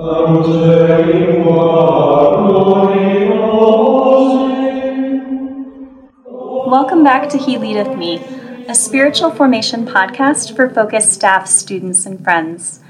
Welcome 0.00 0.48
back 7.04 7.28
to 7.28 7.36
He 7.36 7.58
Leadeth 7.58 7.98
Me, 7.98 8.16
a 8.66 8.74
spiritual 8.74 9.30
formation 9.30 9.84
podcast 9.84 10.56
for 10.56 10.70
Focus 10.70 11.12
staff, 11.12 11.46
students, 11.46 12.06
and 12.06 12.24
friends. 12.24 12.80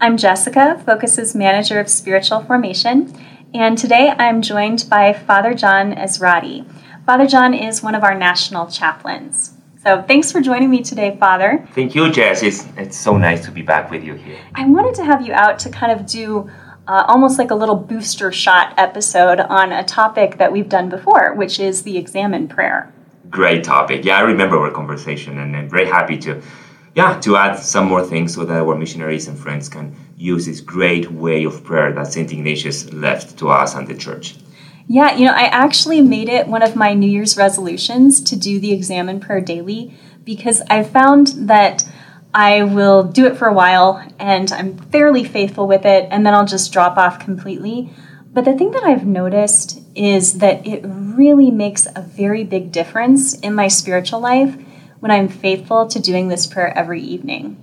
I'm 0.00 0.16
Jessica, 0.16 0.80
Focus's 0.86 1.34
manager 1.34 1.80
of 1.80 1.88
spiritual 1.88 2.44
formation, 2.44 3.12
and 3.52 3.76
today 3.76 4.14
I'm 4.16 4.40
joined 4.40 4.86
by 4.88 5.12
Father 5.12 5.54
John 5.54 5.92
Ezratty. 5.92 6.64
Father 7.04 7.26
John 7.26 7.52
is 7.52 7.82
one 7.82 7.96
of 7.96 8.04
our 8.04 8.14
national 8.14 8.68
chaplains. 8.68 9.54
So 9.82 10.02
thanks 10.02 10.30
for 10.30 10.42
joining 10.42 10.68
me 10.68 10.82
today, 10.82 11.16
Father. 11.18 11.66
Thank 11.74 11.94
you, 11.94 12.12
Jess. 12.12 12.42
It's, 12.42 12.66
it's 12.76 12.98
so 12.98 13.16
nice 13.16 13.46
to 13.46 13.50
be 13.50 13.62
back 13.62 13.90
with 13.90 14.04
you 14.04 14.12
here. 14.12 14.38
I 14.54 14.66
wanted 14.66 14.94
to 14.96 15.04
have 15.04 15.26
you 15.26 15.32
out 15.32 15.58
to 15.60 15.70
kind 15.70 15.90
of 15.90 16.06
do 16.06 16.50
uh, 16.90 17.04
almost 17.06 17.38
like 17.38 17.52
a 17.52 17.54
little 17.54 17.76
booster 17.76 18.32
shot 18.32 18.74
episode 18.76 19.38
on 19.38 19.70
a 19.70 19.84
topic 19.84 20.38
that 20.38 20.50
we've 20.50 20.68
done 20.68 20.88
before, 20.88 21.32
which 21.34 21.60
is 21.60 21.84
the 21.84 21.96
examen 21.96 22.48
prayer. 22.48 22.92
Great 23.30 23.62
topic. 23.62 24.04
Yeah, 24.04 24.18
I 24.18 24.22
remember 24.22 24.58
our 24.58 24.72
conversation, 24.72 25.38
and 25.38 25.56
I'm 25.56 25.68
very 25.68 25.86
happy 25.86 26.18
to, 26.18 26.42
yeah, 26.96 27.20
to 27.20 27.36
add 27.36 27.54
some 27.60 27.86
more 27.86 28.04
things 28.04 28.34
so 28.34 28.44
that 28.44 28.60
our 28.60 28.74
missionaries 28.74 29.28
and 29.28 29.38
friends 29.38 29.68
can 29.68 29.94
use 30.16 30.46
this 30.46 30.60
great 30.60 31.08
way 31.12 31.44
of 31.44 31.62
prayer 31.62 31.92
that 31.92 32.08
Saint 32.08 32.32
Ignatius 32.32 32.92
left 32.92 33.38
to 33.38 33.50
us 33.50 33.76
and 33.76 33.86
the 33.86 33.94
Church. 33.94 34.34
Yeah, 34.88 35.14
you 35.14 35.26
know, 35.26 35.32
I 35.32 35.44
actually 35.44 36.00
made 36.00 36.28
it 36.28 36.48
one 36.48 36.62
of 36.62 36.74
my 36.74 36.92
New 36.94 37.08
Year's 37.08 37.36
resolutions 37.36 38.20
to 38.22 38.36
do 38.36 38.58
the 38.58 38.72
examen 38.72 39.20
prayer 39.20 39.40
daily 39.40 39.94
because 40.24 40.60
I 40.68 40.82
found 40.82 41.28
that 41.48 41.84
I 42.32 42.62
will 42.62 43.02
do 43.02 43.26
it 43.26 43.36
for 43.36 43.48
a 43.48 43.52
while 43.52 44.04
and 44.18 44.52
I'm 44.52 44.76
fairly 44.76 45.24
faithful 45.24 45.66
with 45.66 45.84
it 45.84 46.06
and 46.10 46.24
then 46.24 46.34
I'll 46.34 46.46
just 46.46 46.72
drop 46.72 46.96
off 46.96 47.18
completely. 47.18 47.92
But 48.32 48.44
the 48.44 48.56
thing 48.56 48.70
that 48.70 48.84
I've 48.84 49.06
noticed 49.06 49.80
is 49.96 50.38
that 50.38 50.64
it 50.66 50.82
really 50.84 51.50
makes 51.50 51.86
a 51.86 52.00
very 52.00 52.44
big 52.44 52.70
difference 52.70 53.34
in 53.40 53.54
my 53.54 53.66
spiritual 53.66 54.20
life 54.20 54.56
when 55.00 55.10
I'm 55.10 55.28
faithful 55.28 55.88
to 55.88 55.98
doing 55.98 56.28
this 56.28 56.46
prayer 56.46 56.76
every 56.76 57.02
evening. 57.02 57.56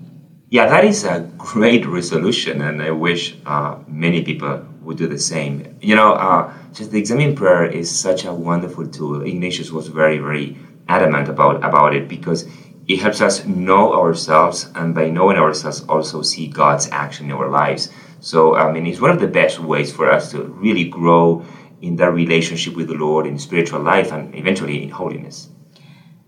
Yeah, 0.49 0.67
that 0.67 0.85
is 0.85 1.03
a 1.03 1.29
great 1.37 1.85
resolution, 1.85 2.61
and 2.61 2.81
I 2.81 2.91
wish 2.91 3.35
uh, 3.45 3.79
many 3.85 4.23
people 4.23 4.65
would 4.81 4.97
do 4.97 5.05
the 5.05 5.19
same. 5.19 5.77
You 5.81 5.95
know, 5.95 6.13
uh, 6.13 6.53
just 6.73 6.91
the 6.91 6.99
examen 6.99 7.35
prayer 7.35 7.65
is 7.65 7.93
such 7.93 8.23
a 8.23 8.33
wonderful 8.33 8.87
tool. 8.87 9.23
Ignatius 9.23 9.71
was 9.71 9.89
very, 9.89 10.19
very 10.19 10.57
adamant 10.87 11.27
about 11.27 11.57
about 11.65 11.93
it 11.93 12.07
because 12.07 12.47
it 12.87 12.99
helps 12.99 13.19
us 13.19 13.45
know 13.45 13.93
ourselves, 13.93 14.69
and 14.75 14.95
by 14.95 15.09
knowing 15.09 15.37
ourselves, 15.37 15.83
also 15.89 16.21
see 16.21 16.47
God's 16.47 16.89
action 16.91 17.25
in 17.25 17.33
our 17.33 17.49
lives. 17.49 17.89
So, 18.21 18.55
I 18.55 18.71
mean, 18.71 18.87
it's 18.87 19.01
one 19.01 19.11
of 19.11 19.19
the 19.19 19.27
best 19.27 19.59
ways 19.59 19.91
for 19.91 20.09
us 20.09 20.31
to 20.31 20.43
really 20.43 20.85
grow 20.85 21.45
in 21.81 21.97
that 21.97 22.13
relationship 22.13 22.75
with 22.75 22.87
the 22.87 22.95
Lord 22.95 23.27
in 23.27 23.37
spiritual 23.37 23.81
life 23.81 24.11
and 24.11 24.33
eventually 24.33 24.81
in 24.81 24.89
holiness. 24.89 25.49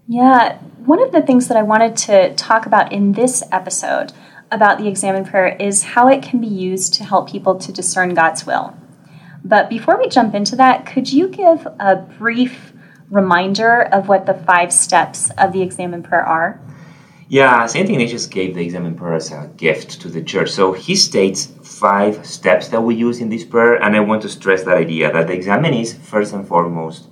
Yeah, 0.07 0.57
one 0.85 1.01
of 1.01 1.11
the 1.11 1.21
things 1.21 1.47
that 1.47 1.57
I 1.57 1.63
wanted 1.63 1.95
to 1.97 2.33
talk 2.35 2.65
about 2.65 2.91
in 2.91 3.13
this 3.13 3.43
episode 3.51 4.11
about 4.51 4.79
the 4.79 4.87
examen 4.87 5.23
prayer 5.23 5.55
is 5.59 5.83
how 5.83 6.07
it 6.07 6.23
can 6.23 6.41
be 6.41 6.47
used 6.47 6.93
to 6.95 7.03
help 7.03 7.29
people 7.29 7.55
to 7.59 7.71
discern 7.71 8.13
God's 8.13 8.45
will. 8.45 8.75
But 9.43 9.69
before 9.69 9.97
we 9.97 10.09
jump 10.09 10.35
into 10.35 10.55
that, 10.57 10.85
could 10.85 11.11
you 11.13 11.29
give 11.29 11.65
a 11.79 11.95
brief 11.95 12.68
reminder 13.09 13.81
of 13.81 14.07
what 14.07 14.25
the 14.25 14.33
five 14.33 14.71
steps 14.71 15.31
of 15.37 15.51
the 15.51 15.61
examen 15.61 16.03
prayer 16.03 16.25
are? 16.25 16.59
Yeah, 17.27 17.67
St. 17.67 17.87
Ignatius 17.87 18.25
gave 18.25 18.55
the 18.55 18.63
examen 18.63 18.95
prayer 18.95 19.13
as 19.13 19.31
a 19.31 19.51
gift 19.55 20.01
to 20.01 20.09
the 20.09 20.23
church. 20.23 20.49
So 20.49 20.73
he 20.73 20.95
states 20.95 21.45
five 21.63 22.25
steps 22.25 22.69
that 22.69 22.81
we 22.81 22.95
use 22.95 23.19
in 23.19 23.29
this 23.29 23.45
prayer, 23.45 23.75
and 23.75 23.95
I 23.95 23.99
want 23.99 24.23
to 24.23 24.29
stress 24.29 24.63
that 24.63 24.77
idea 24.77 25.13
that 25.13 25.27
the 25.27 25.33
examen 25.33 25.75
is 25.75 25.93
first 25.93 26.33
and 26.33 26.47
foremost 26.47 27.07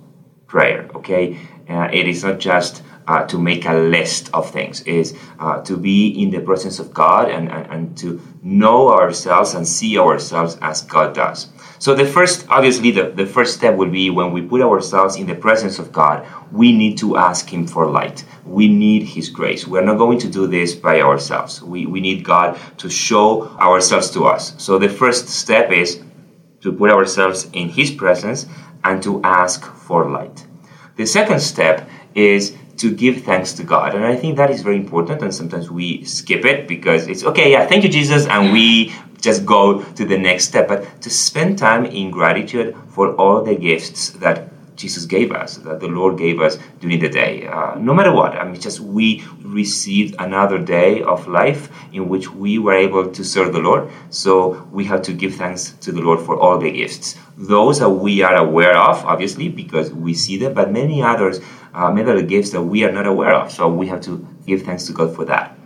prayer, 0.47 0.89
okay? 0.95 1.37
Uh, 1.69 1.89
it 1.93 2.07
is 2.07 2.23
not 2.23 2.39
just 2.39 2.81
uh, 3.07 3.25
to 3.27 3.37
make 3.37 3.65
a 3.65 3.73
list 3.73 4.30
of 4.33 4.49
things 4.49 4.81
is 4.81 5.17
uh, 5.39 5.61
to 5.61 5.77
be 5.77 6.07
in 6.21 6.30
the 6.30 6.39
presence 6.39 6.80
of 6.80 6.93
God 6.93 7.30
and, 7.30 7.49
and, 7.49 7.67
and 7.67 7.97
to 7.99 8.21
know 8.41 8.91
ourselves 8.91 9.53
and 9.53 9.67
see 9.67 9.97
ourselves 9.97 10.57
as 10.61 10.81
God 10.81 11.15
does. 11.15 11.47
So 11.80 11.93
the 11.93 12.05
first, 12.05 12.48
obviously, 12.49 12.92
the, 12.92 13.11
the 13.11 13.26
first 13.26 13.55
step 13.55 13.76
will 13.76 13.89
be 13.89 14.10
when 14.10 14.32
we 14.32 14.42
put 14.42 14.61
ourselves 14.61 15.15
in 15.15 15.27
the 15.27 15.36
presence 15.36 15.77
of 15.80 15.92
God, 15.92 16.26
we 16.52 16.71
need 16.71 16.98
to 16.99 17.17
ask 17.17 17.48
Him 17.48 17.67
for 17.67 17.86
light. 17.86 18.26
We 18.45 18.67
need 18.67 19.04
His 19.04 19.30
grace. 19.30 19.67
We're 19.67 19.83
not 19.83 19.98
going 19.98 20.20
to 20.20 20.30
do 20.30 20.48
this 20.48 20.73
by 20.73 21.02
ourselves. 21.02 21.61
We, 21.61 21.86
we 21.86 21.99
need 21.99 22.23
God 22.23 22.60
to 22.77 22.89
show 22.89 23.48
ourselves 23.58 24.10
to 24.11 24.26
us. 24.26 24.54
So 24.61 24.80
the 24.80 24.89
first 24.89 25.30
step 25.30 25.71
is 25.71 26.02
to 26.61 26.71
put 26.71 26.89
ourselves 26.89 27.48
in 27.54 27.70
His 27.70 27.92
presence 27.92 28.48
and 28.83 29.02
to 29.04 29.21
ask 29.23 29.66
for 29.66 30.10
light. 30.10 30.48
The 30.95 31.05
second 31.05 31.39
step 31.42 31.87
is 32.16 32.55
to 32.77 32.93
give 32.93 33.23
thanks 33.23 33.54
to 33.54 33.64
God. 33.64 33.95
And 33.95 34.05
I 34.05 34.16
think 34.16 34.37
that 34.37 34.49
is 34.52 34.61
very 34.61 34.77
important. 34.77 35.21
And 35.21 35.33
sometimes 35.33 35.70
we 35.70 36.04
skip 36.05 36.45
it 36.45 36.67
because 36.67 37.08
it's 37.08 37.23
okay, 37.23 37.52
yeah, 37.52 37.66
thank 37.66 37.83
you, 37.83 37.89
Jesus. 37.89 38.27
And 38.27 38.52
we 38.52 38.93
just 39.22 39.45
go 39.45 39.83
to 39.83 40.05
the 40.05 40.17
next 40.17 40.45
step. 40.45 40.67
But 40.67 41.02
to 41.02 41.10
spend 41.10 41.58
time 41.58 41.86
in 41.86 42.11
gratitude 42.11 42.76
for 42.89 43.16
all 43.16 43.44
the 43.44 43.55
gifts 43.55 44.11
that 44.11 44.50
Jesus 44.78 45.05
gave 45.05 45.32
us, 45.32 45.58
that 45.58 45.80
the 45.80 45.88
Lord 45.88 46.17
gave 46.17 46.39
us 46.39 46.58
during 46.80 47.00
the 47.00 47.10
day. 47.10 47.48
Uh, 47.48 47.76
no 47.80 47.94
matter 47.94 48.14
what, 48.14 48.33
I 48.33 48.44
mean, 48.44 48.61
just 48.61 48.80
we 48.80 49.26
received 49.42 50.16
another 50.20 50.60
day 50.60 51.02
of 51.02 51.28
life 51.28 51.70
in 51.92 52.08
which 52.08 52.32
we 52.32 52.60
were 52.60 52.76
able 52.76 53.11
to 53.11 53.23
serve 53.23 53.54
the 53.54 53.60
Lord. 53.60 53.89
So 54.11 54.67
we 54.72 54.86
have 54.86 55.02
to 55.04 55.14
give 55.14 55.36
thanks 55.36 55.72
to 55.82 55.92
the 55.92 56.02
Lord 56.02 56.20
for 56.20 56.39
all 56.39 56.60
the 56.60 56.72
gifts. 56.72 57.17
Those 57.38 57.80
that 57.80 57.89
we 57.89 58.22
are 58.22 58.36
aware 58.36 58.78
of, 58.78 59.04
obviously, 59.04 59.49
because 59.49 59.92
we 59.92 60.14
see 60.14 60.38
them, 60.38 60.54
but 60.54 60.72
many 60.72 61.02
others, 61.02 61.39
uh, 61.73 61.92
many 61.92 62.10
other 62.10 62.22
gifts 62.22 62.52
that 62.52 62.61
we 62.61 62.84
are 62.84 62.92
not 62.92 63.08
aware 63.08 63.34
of. 63.34 63.52
So 63.52 63.67
we 63.67 63.88
have 63.88 64.02
to 64.02 64.26
give 64.45 64.61
thanks 64.61 64.86
to 64.86 64.94
God 64.94 65.16
for 65.16 65.26
that. 65.26 65.56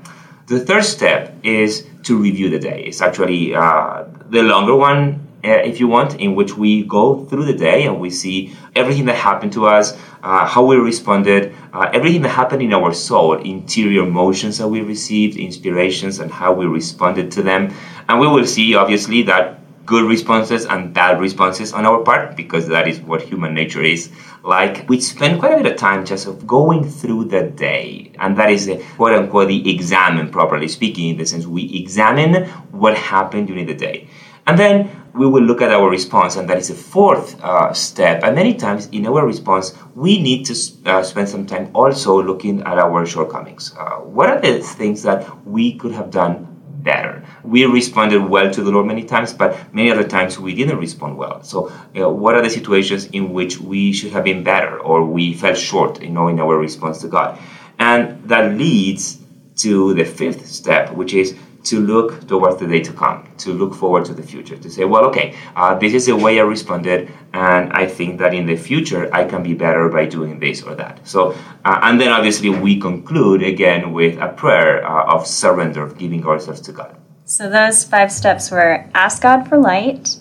The 0.51 0.59
third 0.59 0.83
step 0.83 1.33
is 1.43 1.87
to 2.03 2.17
review 2.17 2.49
the 2.49 2.59
day. 2.59 2.83
It's 2.83 3.01
actually 3.01 3.55
uh, 3.55 4.03
the 4.29 4.43
longer 4.43 4.75
one 4.75 5.25
uh, 5.45 5.47
if 5.47 5.79
you 5.79 5.87
want, 5.87 6.19
in 6.19 6.35
which 6.35 6.57
we 6.57 6.83
go 6.83 7.23
through 7.23 7.45
the 7.45 7.53
day 7.53 7.85
and 7.85 8.01
we 8.01 8.09
see 8.09 8.53
everything 8.75 9.05
that 9.05 9.15
happened 9.15 9.53
to 9.53 9.65
us, 9.65 9.97
uh, 10.21 10.45
how 10.45 10.65
we 10.65 10.75
responded, 10.75 11.55
uh, 11.71 11.89
everything 11.93 12.21
that 12.23 12.35
happened 12.35 12.61
in 12.61 12.73
our 12.73 12.93
soul, 12.93 13.39
interior 13.39 14.03
emotions 14.03 14.57
that 14.57 14.67
we 14.67 14.81
received, 14.81 15.37
inspirations, 15.37 16.19
and 16.19 16.29
how 16.29 16.51
we 16.51 16.65
responded 16.65 17.31
to 17.31 17.41
them. 17.41 17.73
And 18.09 18.19
we 18.19 18.27
will 18.27 18.45
see, 18.45 18.75
obviously, 18.75 19.21
that 19.23 19.60
good 19.85 20.07
responses 20.07 20.65
and 20.65 20.93
bad 20.93 21.19
responses 21.19 21.73
on 21.73 21.85
our 21.85 22.03
part, 22.03 22.35
because 22.35 22.67
that 22.67 22.87
is 22.87 22.99
what 23.01 23.21
human 23.21 23.53
nature 23.53 23.83
is 23.83 24.11
like. 24.43 24.87
We 24.89 24.99
spend 24.99 25.39
quite 25.39 25.53
a 25.53 25.57
bit 25.57 25.71
of 25.71 25.77
time 25.77 26.05
just 26.05 26.27
of 26.27 26.45
going 26.45 26.89
through 26.89 27.25
the 27.25 27.43
day, 27.43 28.11
and 28.19 28.37
that 28.37 28.49
is 28.49 28.69
quote 28.95 29.13
unquote 29.13 29.47
the 29.47 29.73
examen, 29.73 30.29
properly 30.29 30.67
speaking, 30.67 31.09
in 31.09 31.17
the 31.17 31.25
sense 31.25 31.45
we 31.45 31.63
examine 31.75 32.45
what 32.71 32.97
happened 32.97 33.47
during 33.47 33.65
the 33.65 33.73
day. 33.73 34.07
And 34.47 34.57
then 34.57 34.89
we 35.13 35.27
will 35.27 35.43
look 35.43 35.61
at 35.61 35.71
our 35.71 35.87
response, 35.87 36.35
and 36.35 36.49
that 36.49 36.57
is 36.57 36.69
the 36.69 36.73
fourth 36.73 37.39
uh, 37.43 37.73
step. 37.73 38.23
And 38.23 38.35
many 38.35 38.55
times 38.55 38.87
in 38.87 39.05
our 39.05 39.25
response, 39.25 39.75
we 39.93 40.19
need 40.21 40.45
to 40.45 40.55
uh, 40.89 41.03
spend 41.03 41.29
some 41.29 41.45
time 41.45 41.69
also 41.75 42.21
looking 42.21 42.61
at 42.61 42.79
our 42.79 43.05
shortcomings. 43.05 43.73
Uh, 43.77 43.97
what 43.97 44.29
are 44.29 44.41
the 44.41 44.59
things 44.59 45.03
that 45.03 45.45
we 45.45 45.73
could 45.73 45.91
have 45.91 46.09
done 46.09 46.50
better? 46.83 47.23
We 47.43 47.65
responded 47.65 48.23
well 48.23 48.51
to 48.51 48.61
the 48.63 48.71
Lord 48.71 48.87
many 48.87 49.03
times, 49.03 49.33
but 49.33 49.73
many 49.73 49.91
other 49.91 50.07
times 50.07 50.39
we 50.39 50.53
didn't 50.53 50.77
respond 50.77 51.17
well. 51.17 51.43
So, 51.43 51.71
you 51.93 52.01
know, 52.01 52.11
what 52.11 52.35
are 52.35 52.41
the 52.41 52.49
situations 52.49 53.05
in 53.07 53.33
which 53.33 53.59
we 53.59 53.93
should 53.93 54.11
have 54.11 54.23
been 54.23 54.43
better, 54.43 54.79
or 54.79 55.05
we 55.05 55.33
fell 55.33 55.55
short 55.55 56.01
in 56.01 56.13
knowing 56.13 56.39
our 56.39 56.57
response 56.57 57.01
to 57.01 57.07
God? 57.07 57.39
And 57.79 58.23
that 58.29 58.53
leads 58.53 59.19
to 59.57 59.93
the 59.93 60.05
fifth 60.05 60.47
step, 60.47 60.93
which 60.93 61.13
is 61.13 61.35
to 61.63 61.79
look 61.79 62.27
towards 62.27 62.59
the 62.59 62.67
day 62.67 62.81
to 62.81 62.93
come, 62.93 63.27
to 63.37 63.53
look 63.53 63.75
forward 63.75 64.05
to 64.05 64.13
the 64.13 64.23
future, 64.23 64.57
to 64.57 64.69
say, 64.69 64.85
well, 64.85 65.05
okay, 65.05 65.35
uh, 65.55 65.75
this 65.77 65.93
is 65.93 66.05
the 66.07 66.15
way 66.15 66.39
I 66.39 66.43
responded, 66.43 67.11
and 67.33 67.71
I 67.73 67.85
think 67.85 68.19
that 68.19 68.33
in 68.33 68.45
the 68.45 68.55
future 68.55 69.13
I 69.13 69.25
can 69.25 69.43
be 69.43 69.53
better 69.53 69.89
by 69.89 70.05
doing 70.05 70.39
this 70.39 70.63
or 70.63 70.75
that. 70.75 71.07
So, 71.07 71.35
uh, 71.65 71.79
and 71.83 71.99
then 71.99 72.11
obviously 72.11 72.49
we 72.49 72.79
conclude 72.79 73.43
again 73.43 73.93
with 73.93 74.17
a 74.19 74.29
prayer 74.29 74.85
uh, 74.85 75.13
of 75.13 75.27
surrender, 75.27 75.83
of 75.83 75.97
giving 75.97 76.25
ourselves 76.25 76.61
to 76.61 76.71
God. 76.71 76.97
So, 77.25 77.49
those 77.49 77.83
five 77.83 78.11
steps 78.11 78.51
were 78.51 78.89
ask 78.93 79.21
God 79.21 79.47
for 79.47 79.57
light, 79.57 80.19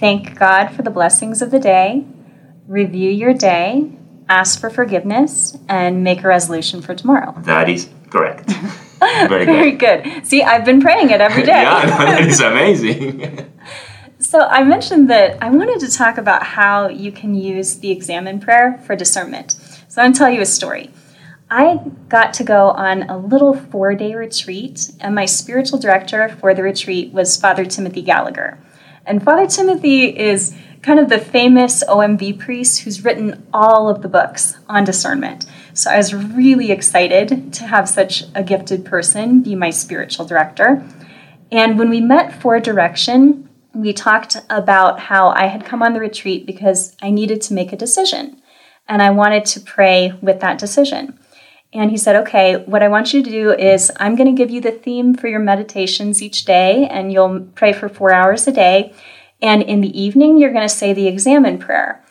thank 0.00 0.38
God 0.38 0.68
for 0.68 0.82
the 0.82 0.90
blessings 0.90 1.40
of 1.40 1.50
the 1.50 1.60
day, 1.60 2.04
review 2.66 3.10
your 3.10 3.32
day, 3.32 3.90
ask 4.28 4.60
for 4.60 4.68
forgiveness, 4.68 5.56
and 5.68 6.04
make 6.04 6.24
a 6.24 6.28
resolution 6.28 6.82
for 6.82 6.94
tomorrow. 6.94 7.34
That 7.38 7.68
is 7.68 7.88
correct. 8.10 8.52
Very, 9.28 9.44
Very 9.46 9.70
good. 9.72 10.04
good. 10.04 10.26
See, 10.26 10.42
I've 10.42 10.64
been 10.64 10.80
praying 10.80 11.10
it 11.10 11.20
every 11.20 11.42
day. 11.42 11.48
yeah, 11.62 11.82
no, 11.82 11.90
that 11.90 12.20
is 12.22 12.40
amazing. 12.40 13.52
so 14.18 14.40
I 14.40 14.62
mentioned 14.64 15.10
that 15.10 15.42
I 15.42 15.50
wanted 15.50 15.80
to 15.80 15.90
talk 15.90 16.18
about 16.18 16.42
how 16.42 16.88
you 16.88 17.12
can 17.12 17.34
use 17.34 17.78
the 17.78 17.90
examen 17.90 18.40
prayer 18.40 18.80
for 18.86 18.96
discernment. 18.96 19.52
So 19.88 20.00
I'm 20.00 20.06
going 20.06 20.12
to 20.12 20.18
tell 20.18 20.30
you 20.30 20.40
a 20.40 20.46
story. 20.46 20.90
I 21.50 21.80
got 22.08 22.32
to 22.34 22.44
go 22.44 22.70
on 22.70 23.02
a 23.10 23.18
little 23.18 23.52
four 23.54 23.94
day 23.94 24.14
retreat, 24.14 24.90
and 25.00 25.14
my 25.14 25.26
spiritual 25.26 25.78
director 25.78 26.28
for 26.40 26.54
the 26.54 26.62
retreat 26.62 27.12
was 27.12 27.36
Father 27.36 27.66
Timothy 27.66 28.00
Gallagher. 28.00 28.58
And 29.04 29.22
Father 29.22 29.46
Timothy 29.46 30.18
is 30.18 30.54
kind 30.80 30.98
of 30.98 31.08
the 31.08 31.18
famous 31.18 31.84
OMV 31.84 32.38
priest 32.38 32.80
who's 32.80 33.04
written 33.04 33.46
all 33.52 33.88
of 33.88 34.02
the 34.02 34.08
books 34.08 34.56
on 34.68 34.84
discernment. 34.84 35.46
So 35.74 35.90
I 35.90 35.96
was 35.96 36.14
really 36.14 36.70
excited 36.70 37.52
to 37.54 37.66
have 37.66 37.88
such 37.88 38.24
a 38.34 38.42
gifted 38.42 38.84
person 38.84 39.42
be 39.42 39.54
my 39.54 39.70
spiritual 39.70 40.26
director. 40.26 40.86
And 41.50 41.78
when 41.78 41.90
we 41.90 42.00
met 42.00 42.40
for 42.40 42.58
direction, 42.60 43.48
we 43.74 43.92
talked 43.92 44.36
about 44.50 45.00
how 45.00 45.28
I 45.28 45.46
had 45.46 45.64
come 45.64 45.82
on 45.82 45.94
the 45.94 46.00
retreat 46.00 46.46
because 46.46 46.94
I 47.00 47.10
needed 47.10 47.40
to 47.42 47.54
make 47.54 47.72
a 47.72 47.76
decision 47.76 48.42
and 48.88 49.00
I 49.00 49.10
wanted 49.10 49.44
to 49.46 49.60
pray 49.60 50.12
with 50.20 50.40
that 50.40 50.58
decision. 50.58 51.18
And 51.72 51.90
he 51.90 51.96
said, 51.96 52.16
Okay, 52.16 52.56
what 52.56 52.82
I 52.82 52.88
want 52.88 53.14
you 53.14 53.22
to 53.22 53.30
do 53.30 53.52
is 53.52 53.90
I'm 53.96 54.16
going 54.16 54.34
to 54.34 54.38
give 54.38 54.50
you 54.50 54.60
the 54.60 54.72
theme 54.72 55.14
for 55.14 55.28
your 55.28 55.40
meditations 55.40 56.20
each 56.20 56.44
day, 56.44 56.86
and 56.90 57.10
you'll 57.10 57.48
pray 57.54 57.72
for 57.72 57.88
four 57.88 58.12
hours 58.12 58.46
a 58.46 58.52
day. 58.52 58.92
And 59.40 59.62
in 59.62 59.80
the 59.80 59.98
evening, 59.98 60.36
you're 60.36 60.52
going 60.52 60.68
to 60.68 60.74
say 60.74 60.92
the 60.92 61.08
examen 61.08 61.58
prayer. 61.58 62.01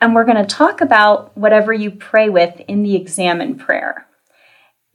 And 0.00 0.14
we're 0.14 0.24
going 0.24 0.36
to 0.36 0.44
talk 0.44 0.80
about 0.80 1.36
whatever 1.36 1.72
you 1.72 1.90
pray 1.90 2.28
with 2.28 2.60
in 2.68 2.82
the 2.82 2.96
examen 2.96 3.58
prayer. 3.58 4.06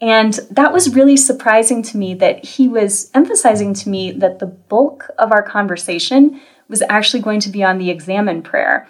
And 0.01 0.33
that 0.51 0.73
was 0.73 0.93
really 0.93 1.15
surprising 1.15 1.81
to 1.83 1.97
me 1.97 2.15
that 2.15 2.43
he 2.43 2.67
was 2.67 3.09
emphasizing 3.13 3.73
to 3.75 3.89
me 3.89 4.11
that 4.11 4.39
the 4.39 4.45
bulk 4.45 5.09
of 5.17 5.31
our 5.31 5.43
conversation 5.43 6.41
was 6.67 6.83
actually 6.89 7.21
going 7.21 7.39
to 7.41 7.49
be 7.49 7.63
on 7.63 7.77
the 7.77 7.89
examen 7.89 8.41
prayer. 8.41 8.87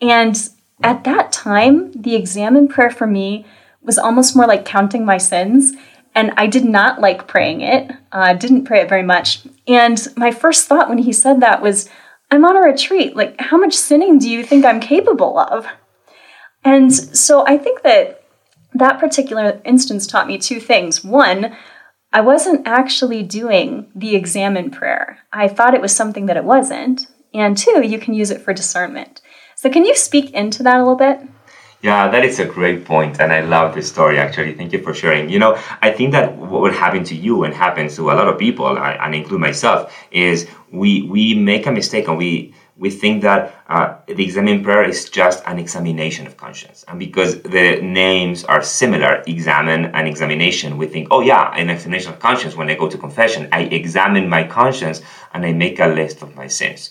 And 0.00 0.36
at 0.82 1.04
that 1.04 1.32
time, 1.32 1.92
the 1.92 2.14
examen 2.14 2.68
prayer 2.68 2.90
for 2.90 3.06
me 3.06 3.44
was 3.82 3.98
almost 3.98 4.36
more 4.36 4.46
like 4.46 4.64
counting 4.64 5.04
my 5.04 5.18
sins. 5.18 5.72
And 6.14 6.32
I 6.36 6.46
did 6.46 6.64
not 6.64 7.00
like 7.00 7.28
praying 7.28 7.60
it, 7.60 7.90
uh, 8.10 8.32
didn't 8.32 8.64
pray 8.64 8.80
it 8.80 8.88
very 8.88 9.02
much. 9.02 9.42
And 9.68 10.06
my 10.16 10.30
first 10.30 10.66
thought 10.66 10.88
when 10.88 10.98
he 10.98 11.12
said 11.12 11.40
that 11.40 11.60
was, 11.60 11.90
I'm 12.30 12.44
on 12.44 12.56
a 12.56 12.60
retreat. 12.60 13.16
Like, 13.16 13.40
how 13.40 13.56
much 13.56 13.74
sinning 13.74 14.18
do 14.18 14.28
you 14.28 14.42
think 14.42 14.64
I'm 14.64 14.80
capable 14.80 15.38
of? 15.38 15.66
And 16.64 16.92
so 16.92 17.46
I 17.46 17.58
think 17.58 17.82
that 17.82 18.22
that 18.74 18.98
particular 18.98 19.60
instance 19.64 20.06
taught 20.06 20.26
me 20.26 20.38
two 20.38 20.60
things. 20.60 21.04
One, 21.04 21.56
I 22.12 22.20
wasn't 22.20 22.66
actually 22.66 23.22
doing 23.22 23.90
the 23.94 24.16
examen 24.16 24.70
prayer. 24.70 25.18
I 25.32 25.48
thought 25.48 25.74
it 25.74 25.80
was 25.80 25.94
something 25.94 26.26
that 26.26 26.36
it 26.36 26.44
wasn't. 26.44 27.06
And 27.32 27.56
two, 27.56 27.86
you 27.86 27.98
can 27.98 28.14
use 28.14 28.30
it 28.30 28.40
for 28.40 28.52
discernment. 28.52 29.20
So, 29.54 29.70
can 29.70 29.84
you 29.84 29.94
speak 29.94 30.30
into 30.32 30.62
that 30.62 30.76
a 30.76 30.78
little 30.78 30.96
bit? 30.96 31.20
Yeah, 31.82 32.08
that 32.08 32.24
is 32.24 32.38
a 32.40 32.46
great 32.46 32.84
point, 32.84 33.20
and 33.20 33.32
I 33.32 33.40
love 33.42 33.74
this 33.74 33.88
story. 33.88 34.18
Actually, 34.18 34.54
thank 34.54 34.72
you 34.72 34.82
for 34.82 34.94
sharing. 34.94 35.28
You 35.28 35.38
know, 35.38 35.58
I 35.82 35.92
think 35.92 36.12
that 36.12 36.34
what 36.36 36.62
would 36.62 36.72
happen 36.72 37.04
to 37.04 37.14
you 37.14 37.44
and 37.44 37.54
happens 37.54 37.96
to 37.96 38.10
a 38.10 38.14
lot 38.14 38.28
of 38.28 38.38
people, 38.38 38.78
and 38.78 39.14
include 39.14 39.40
myself, 39.40 39.94
is 40.10 40.48
we 40.72 41.02
we 41.02 41.34
make 41.34 41.66
a 41.66 41.70
mistake 41.70 42.08
and 42.08 42.16
we 42.16 42.54
we 42.78 42.90
think 42.90 43.22
that 43.22 43.54
uh, 43.68 43.96
the 44.06 44.22
examen 44.22 44.62
prayer 44.62 44.84
is 44.84 45.08
just 45.08 45.42
an 45.46 45.58
examination 45.58 46.26
of 46.26 46.36
conscience. 46.36 46.84
And 46.88 46.98
because 46.98 47.40
the 47.42 47.80
names 47.80 48.44
are 48.44 48.62
similar, 48.62 49.22
examine 49.26 49.86
and 49.94 50.08
examination, 50.08 50.76
we 50.76 50.86
think, 50.86 51.08
oh 51.10 51.20
yeah, 51.20 51.54
an 51.54 51.70
examination 51.70 52.12
of 52.12 52.18
conscience. 52.18 52.54
When 52.54 52.68
I 52.68 52.74
go 52.74 52.88
to 52.88 52.98
confession, 52.98 53.48
I 53.52 53.62
examine 53.62 54.28
my 54.28 54.44
conscience 54.44 55.00
and 55.32 55.44
I 55.44 55.52
make 55.52 55.78
a 55.80 55.86
list 55.86 56.22
of 56.22 56.34
my 56.36 56.48
sins. 56.48 56.90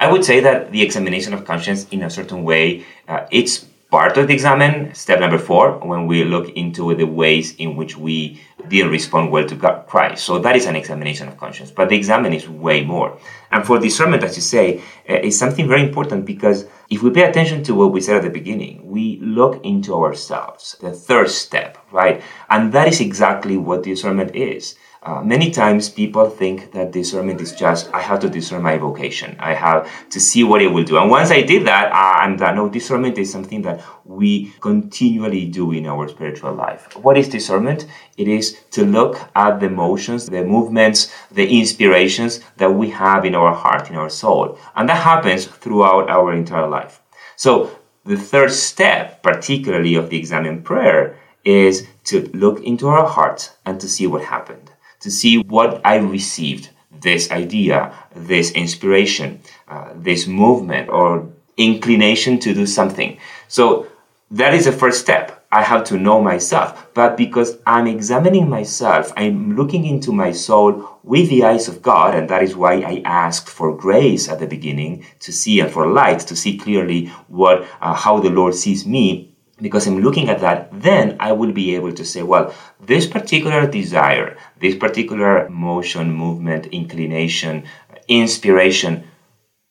I 0.00 0.10
would 0.10 0.24
say 0.24 0.40
that 0.40 0.72
the 0.72 0.82
examination 0.82 1.34
of 1.34 1.44
conscience, 1.44 1.86
in 1.90 2.02
a 2.02 2.10
certain 2.10 2.42
way, 2.42 2.84
uh, 3.06 3.26
it's 3.30 3.66
part 3.90 4.16
of 4.16 4.28
the 4.28 4.34
examen, 4.34 4.94
step 4.94 5.20
number 5.20 5.38
four, 5.38 5.78
when 5.78 6.06
we 6.06 6.24
look 6.24 6.48
into 6.50 6.94
the 6.94 7.04
ways 7.04 7.54
in 7.56 7.76
which 7.76 7.96
we 7.96 8.40
didn't 8.68 8.92
respond 8.92 9.30
well 9.30 9.46
to 9.46 9.56
Christ. 9.88 10.24
So 10.24 10.38
that 10.38 10.54
is 10.54 10.66
an 10.66 10.76
examination 10.76 11.26
of 11.28 11.36
conscience. 11.36 11.70
But 11.70 11.88
the 11.88 11.96
examen 11.96 12.32
is 12.32 12.48
way 12.48 12.84
more. 12.84 13.18
And 13.50 13.66
for 13.66 13.78
discernment, 13.78 14.22
as 14.22 14.36
you 14.36 14.42
say, 14.42 14.82
uh, 15.08 15.14
is 15.14 15.38
something 15.38 15.66
very 15.66 15.82
important 15.82 16.24
because 16.24 16.66
if 16.88 17.02
we 17.02 17.10
pay 17.10 17.24
attention 17.24 17.64
to 17.64 17.74
what 17.74 17.92
we 17.92 18.00
said 18.00 18.16
at 18.16 18.22
the 18.22 18.30
beginning, 18.30 18.88
we 18.88 19.18
look 19.20 19.64
into 19.64 19.94
ourselves, 19.94 20.76
the 20.80 20.92
third 20.92 21.28
step, 21.28 21.78
right? 21.90 22.22
And 22.48 22.72
that 22.72 22.86
is 22.86 23.00
exactly 23.00 23.56
what 23.56 23.82
discernment 23.82 24.36
is. 24.36 24.76
Uh, 25.02 25.22
many 25.22 25.50
times 25.50 25.88
people 25.88 26.28
think 26.28 26.72
that 26.72 26.90
discernment 26.90 27.40
is 27.40 27.54
just 27.54 27.90
I 27.94 28.02
have 28.02 28.20
to 28.20 28.28
discern 28.28 28.60
my 28.60 28.76
vocation. 28.76 29.34
I 29.40 29.54
have 29.54 29.88
to 30.10 30.20
see 30.20 30.44
what 30.44 30.60
it 30.60 30.66
will 30.66 30.84
do. 30.84 30.98
And 30.98 31.08
once 31.08 31.30
I 31.30 31.40
did 31.40 31.66
that, 31.66 31.90
uh, 31.90 32.20
I'm 32.20 32.36
done. 32.36 32.56
No, 32.56 32.68
discernment 32.68 33.16
is 33.16 33.32
something 33.32 33.62
that 33.62 33.82
we 34.04 34.52
continually 34.60 35.46
do 35.46 35.72
in 35.72 35.86
our 35.86 36.06
spiritual 36.06 36.52
life. 36.52 36.94
What 36.98 37.16
is 37.16 37.28
discernment? 37.28 37.86
It 38.18 38.28
is 38.28 38.58
to 38.72 38.84
look 38.84 39.18
at 39.34 39.58
the 39.58 39.70
motions, 39.70 40.26
the 40.26 40.44
movements, 40.44 41.10
the 41.30 41.48
inspirations 41.48 42.40
that 42.58 42.70
we 42.70 42.90
have 42.90 43.24
in 43.24 43.34
our 43.34 43.54
heart, 43.54 43.88
in 43.88 43.96
our 43.96 44.10
soul. 44.10 44.58
And 44.76 44.86
that 44.90 45.02
happens 45.02 45.46
throughout 45.46 46.10
our 46.10 46.34
entire 46.34 46.68
life. 46.68 47.00
So 47.36 47.70
the 48.04 48.18
third 48.18 48.52
step, 48.52 49.22
particularly 49.22 49.94
of 49.94 50.10
the 50.10 50.18
examen 50.18 50.62
prayer, 50.62 51.16
is 51.42 51.86
to 52.04 52.28
look 52.34 52.62
into 52.62 52.86
our 52.88 53.08
hearts 53.08 53.56
and 53.64 53.80
to 53.80 53.88
see 53.88 54.06
what 54.06 54.24
happened 54.24 54.69
to 55.00 55.10
see 55.10 55.38
what 55.38 55.80
I 55.84 55.96
received 55.96 56.70
this 57.00 57.30
idea, 57.30 57.94
this 58.14 58.50
inspiration, 58.52 59.40
uh, 59.68 59.90
this 59.94 60.26
movement, 60.26 60.88
or 60.90 61.28
inclination 61.56 62.38
to 62.40 62.54
do 62.54 62.66
something. 62.66 63.18
So 63.48 63.86
that 64.30 64.54
is 64.54 64.66
the 64.66 64.72
first 64.72 65.00
step. 65.00 65.44
I 65.52 65.62
have 65.62 65.82
to 65.84 65.98
know 65.98 66.22
myself. 66.22 66.86
But 66.94 67.16
because 67.16 67.58
I'm 67.66 67.88
examining 67.88 68.48
myself, 68.48 69.12
I'm 69.16 69.56
looking 69.56 69.84
into 69.84 70.12
my 70.12 70.30
soul 70.30 70.98
with 71.02 71.28
the 71.28 71.44
eyes 71.44 71.66
of 71.66 71.82
God, 71.82 72.14
and 72.14 72.28
that 72.28 72.42
is 72.42 72.54
why 72.54 72.74
I 72.74 73.02
asked 73.04 73.48
for 73.48 73.76
grace 73.76 74.28
at 74.28 74.38
the 74.38 74.46
beginning 74.46 75.04
to 75.20 75.32
see 75.32 75.58
and 75.58 75.70
for 75.70 75.88
light 75.88 76.20
to 76.20 76.36
see 76.36 76.56
clearly 76.56 77.06
what 77.26 77.66
uh, 77.80 77.94
how 77.94 78.20
the 78.20 78.30
Lord 78.30 78.54
sees 78.54 78.86
me 78.86 79.29
because 79.60 79.86
I'm 79.86 80.00
looking 80.00 80.28
at 80.28 80.40
that, 80.40 80.68
then 80.72 81.16
I 81.20 81.32
will 81.32 81.52
be 81.52 81.74
able 81.74 81.92
to 81.92 82.04
say, 82.04 82.22
well, 82.22 82.54
this 82.80 83.06
particular 83.06 83.66
desire, 83.66 84.36
this 84.58 84.76
particular 84.76 85.48
motion, 85.48 86.12
movement, 86.12 86.66
inclination, 86.66 87.64
inspiration 88.08 89.04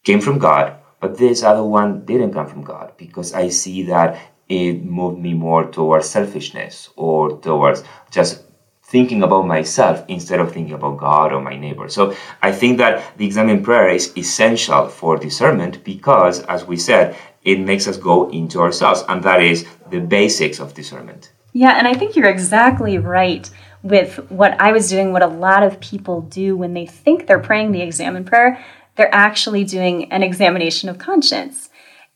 came 0.04 0.22
from 0.22 0.40
God, 0.40 0.76
but 1.00 1.18
this 1.18 1.44
other 1.44 1.64
one 1.64 2.06
didn't 2.06 2.34
come 2.34 2.48
from 2.48 2.64
God 2.64 2.94
because 2.98 3.34
I 3.34 3.50
see 3.50 3.84
that 3.84 4.20
it 4.48 4.84
moved 4.84 5.20
me 5.20 5.34
more 5.34 5.70
towards 5.70 6.10
selfishness 6.10 6.90
or 6.96 7.40
towards 7.40 7.84
just 8.10 8.44
thinking 8.90 9.22
about 9.22 9.46
myself 9.46 10.04
instead 10.08 10.40
of 10.40 10.52
thinking 10.52 10.74
about 10.74 10.98
God 10.98 11.32
or 11.32 11.42
my 11.42 11.56
neighbor. 11.56 11.90
So 11.90 12.16
I 12.42 12.52
think 12.52 12.80
that 12.80 13.18
the 13.18 13.26
examen 13.26 13.64
prayer 13.64 13.90
is 13.90 14.12
essential 14.18 14.88
for 14.88 15.16
discernment 15.18 15.84
because, 15.84 16.42
as 16.46 16.66
we 16.66 16.78
said, 16.78 17.16
it 17.44 17.60
makes 17.60 17.88
us 17.88 17.98
go 17.98 18.30
into 18.30 18.60
ourselves, 18.62 19.04
and 19.08 19.24
that 19.24 19.42
is 19.42 19.66
the 19.90 20.00
basics 20.00 20.60
of 20.60 20.74
discernment. 20.74 21.32
Yeah, 21.54 21.78
and 21.78 21.88
I 21.88 21.94
think 21.94 22.16
you're 22.16 22.30
exactly 22.30 22.98
right 22.98 23.50
with 23.82 24.30
what 24.30 24.60
I 24.60 24.72
was 24.72 24.90
doing, 24.90 25.12
what 25.12 25.24
a 25.24 25.28
lot 25.28 25.64
of 25.64 25.80
people 25.80 26.22
do 26.22 26.56
when 26.56 26.74
they 26.74 26.86
think 26.86 27.26
they're 27.26 27.40
praying 27.40 27.72
the 27.72 27.82
examen 27.82 28.26
prayer, 28.26 28.64
they're 28.96 29.14
actually 29.14 29.64
doing 29.64 30.12
an 30.12 30.22
examination 30.22 30.90
of 30.90 30.98
conscience. 30.98 31.70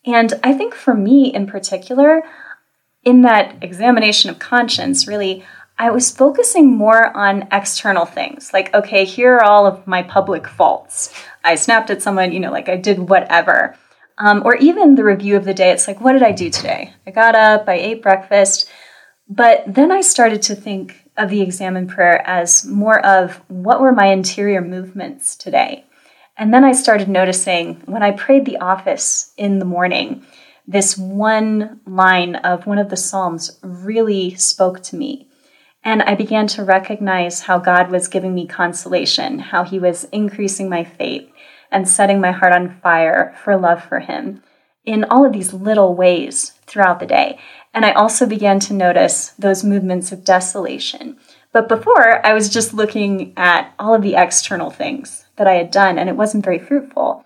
And 0.05 0.33
I 0.43 0.53
think 0.53 0.73
for 0.73 0.93
me 0.93 1.33
in 1.33 1.47
particular, 1.47 2.23
in 3.03 3.21
that 3.21 3.55
examination 3.61 4.29
of 4.29 4.39
conscience, 4.39 5.07
really, 5.07 5.45
I 5.77 5.89
was 5.89 6.11
focusing 6.11 6.75
more 6.75 7.15
on 7.15 7.47
external 7.51 8.05
things. 8.05 8.51
Like, 8.53 8.73
okay, 8.73 9.05
here 9.05 9.35
are 9.35 9.43
all 9.43 9.65
of 9.65 9.87
my 9.87 10.03
public 10.03 10.47
faults. 10.47 11.13
I 11.43 11.55
snapped 11.55 11.89
at 11.89 12.01
someone, 12.01 12.31
you 12.31 12.39
know, 12.39 12.51
like 12.51 12.69
I 12.69 12.77
did 12.77 13.09
whatever. 13.09 13.75
Um, 14.17 14.43
or 14.45 14.55
even 14.55 14.95
the 14.95 15.03
review 15.03 15.35
of 15.35 15.45
the 15.45 15.53
day, 15.53 15.71
it's 15.71 15.87
like, 15.87 15.99
what 15.99 16.13
did 16.13 16.23
I 16.23 16.31
do 16.31 16.49
today? 16.49 16.93
I 17.07 17.11
got 17.11 17.35
up, 17.35 17.67
I 17.67 17.73
ate 17.73 18.01
breakfast. 18.01 18.69
But 19.27 19.63
then 19.67 19.91
I 19.91 20.01
started 20.01 20.41
to 20.43 20.55
think 20.55 21.09
of 21.17 21.29
the 21.29 21.41
examen 21.41 21.87
prayer 21.87 22.27
as 22.27 22.65
more 22.65 23.03
of 23.05 23.41
what 23.47 23.81
were 23.81 23.91
my 23.91 24.07
interior 24.07 24.61
movements 24.61 25.35
today? 25.35 25.85
And 26.37 26.53
then 26.53 26.63
I 26.63 26.71
started 26.71 27.07
noticing 27.09 27.81
when 27.85 28.01
I 28.01 28.11
prayed 28.11 28.45
the 28.45 28.57
office 28.57 29.33
in 29.37 29.59
the 29.59 29.65
morning, 29.65 30.25
this 30.67 30.97
one 30.97 31.81
line 31.85 32.35
of 32.37 32.65
one 32.65 32.79
of 32.79 32.89
the 32.89 32.97
Psalms 32.97 33.59
really 33.61 34.35
spoke 34.35 34.81
to 34.83 34.95
me. 34.95 35.27
And 35.83 36.01
I 36.01 36.15
began 36.15 36.47
to 36.47 36.63
recognize 36.63 37.41
how 37.41 37.59
God 37.59 37.91
was 37.91 38.07
giving 38.07 38.33
me 38.33 38.47
consolation, 38.47 39.39
how 39.39 39.63
He 39.63 39.77
was 39.77 40.05
increasing 40.05 40.69
my 40.69 40.83
faith, 40.83 41.29
and 41.73 41.89
setting 41.89 42.21
my 42.21 42.31
heart 42.31 42.53
on 42.53 42.79
fire 42.81 43.35
for 43.43 43.57
love 43.57 43.83
for 43.83 43.99
Him 43.99 44.41
in 44.85 45.03
all 45.05 45.25
of 45.25 45.33
these 45.33 45.53
little 45.53 45.95
ways 45.95 46.53
throughout 46.65 46.99
the 46.99 47.05
day. 47.05 47.39
And 47.73 47.85
I 47.85 47.91
also 47.91 48.25
began 48.25 48.59
to 48.61 48.73
notice 48.73 49.29
those 49.31 49.63
movements 49.63 50.11
of 50.11 50.23
desolation. 50.23 51.17
But 51.51 51.67
before, 51.67 52.25
I 52.25 52.33
was 52.33 52.49
just 52.49 52.73
looking 52.73 53.33
at 53.37 53.73
all 53.79 53.93
of 53.93 54.01
the 54.01 54.15
external 54.15 54.69
things 54.69 55.25
that 55.35 55.47
I 55.47 55.53
had 55.53 55.71
done, 55.71 55.97
and 55.97 56.09
it 56.09 56.15
wasn't 56.15 56.45
very 56.45 56.59
fruitful. 56.59 57.25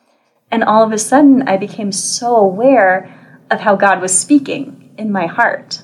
And 0.52 0.64
all 0.64 0.84
of 0.84 0.92
a 0.92 0.98
sudden, 0.98 1.48
I 1.48 1.58
became 1.58 1.92
so 1.92 2.36
aware 2.36 3.14
of 3.50 3.62
how 3.62 3.76
God 3.76 4.02
was 4.02 4.18
speaking 4.18 4.94
in 4.98 5.12
my 5.12 5.26
heart. 5.26 5.82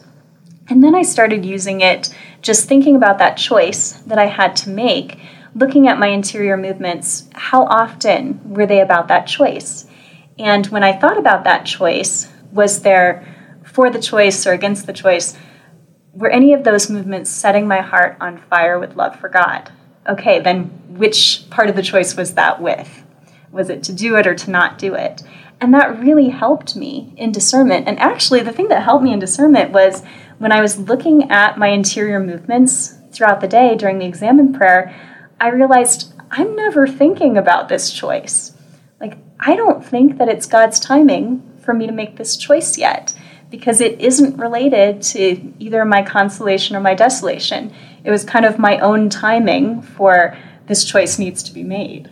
And 0.70 0.84
then 0.84 0.96
I 0.96 1.02
started 1.02 1.46
using 1.46 1.82
it, 1.82 2.14
just 2.42 2.68
thinking 2.68 2.96
about 2.96 3.18
that 3.18 3.38
choice 3.38 3.94
that 4.08 4.18
I 4.18 4.26
had 4.26 4.56
to 4.58 4.70
make 4.70 5.20
looking 5.56 5.88
at 5.88 6.00
my 6.00 6.08
interior 6.08 6.58
movements, 6.58 7.30
how 7.34 7.66
often 7.66 8.42
were 8.44 8.66
they 8.66 8.82
about 8.82 9.08
that 9.10 9.28
choice? 9.28 9.86
And 10.40 10.66
when 10.68 10.84
I 10.84 10.98
thought 10.98 11.18
about 11.18 11.44
that 11.44 11.66
choice, 11.66 12.28
was 12.52 12.82
there 12.82 13.26
for 13.64 13.90
the 13.90 14.02
choice 14.02 14.46
or 14.48 14.54
against 14.54 14.86
the 14.86 14.94
choice? 14.94 15.38
Were 16.14 16.30
any 16.30 16.54
of 16.54 16.64
those 16.64 16.90
movements 16.90 17.30
setting 17.30 17.68
my 17.68 17.82
heart 17.82 18.18
on 18.20 18.38
fire 18.50 18.80
with 18.80 18.96
love 18.96 19.20
for 19.20 19.30
God? 19.30 19.72
Okay, 20.08 20.40
then 20.40 20.66
which 20.90 21.50
part 21.50 21.70
of 21.70 21.76
the 21.76 21.82
choice 21.82 22.16
was 22.16 22.34
that 22.34 22.62
with? 22.62 23.04
Was 23.52 23.70
it 23.70 23.84
to 23.84 23.94
do 23.94 24.16
it 24.16 24.28
or 24.28 24.36
to 24.36 24.52
not 24.52 24.78
do 24.78 24.96
it? 24.96 25.24
And 25.62 25.74
that 25.74 26.00
really 26.00 26.30
helped 26.30 26.76
me 26.76 27.14
in 27.16 27.32
discernment. 27.32 27.88
And 27.88 28.00
actually, 28.00 28.42
the 28.42 28.52
thing 28.52 28.68
that 28.68 28.84
helped 28.84 29.04
me 29.04 29.14
in 29.14 29.20
discernment 29.20 29.72
was 29.72 30.04
when 30.40 30.52
I 30.52 30.62
was 30.62 30.78
looking 30.78 31.32
at 31.32 31.58
my 31.58 31.68
interior 31.70 32.20
movements 32.20 32.96
throughout 33.12 33.40
the 33.40 33.48
day 33.48 33.76
during 33.76 34.00
the 34.00 34.06
examen 34.06 34.52
prayer, 34.52 34.94
I 35.44 35.50
realized 35.50 36.14
I'm 36.32 36.56
never 36.56 36.88
thinking 36.88 37.38
about 37.38 37.68
this 37.68 37.92
choice. 37.92 38.54
Like, 39.02 39.18
I 39.42 39.58
don't 39.58 39.86
think 39.86 40.18
that 40.18 40.30
it's 40.30 40.46
God's 40.46 40.80
timing 40.80 41.44
for 41.60 41.74
me 41.74 41.86
to 41.86 41.92
make 41.92 42.16
this 42.16 42.38
choice 42.38 42.78
yet 42.78 43.14
because 43.50 43.82
it 43.82 44.00
isn't 44.00 44.38
related 44.38 45.02
to 45.02 45.54
either 45.60 45.84
my 45.84 46.02
consolation 46.02 46.78
or 46.78 46.80
my 46.80 46.94
desolation. 46.94 47.74
It 48.06 48.10
was 48.10 48.24
kind 48.24 48.46
of 48.46 48.58
my 48.58 48.80
own 48.80 49.10
timing 49.10 49.82
for 49.82 50.38
this 50.68 50.86
choice 50.86 51.20
needs 51.20 51.44
to 51.44 51.54
be 51.54 51.64
made. 51.64 52.10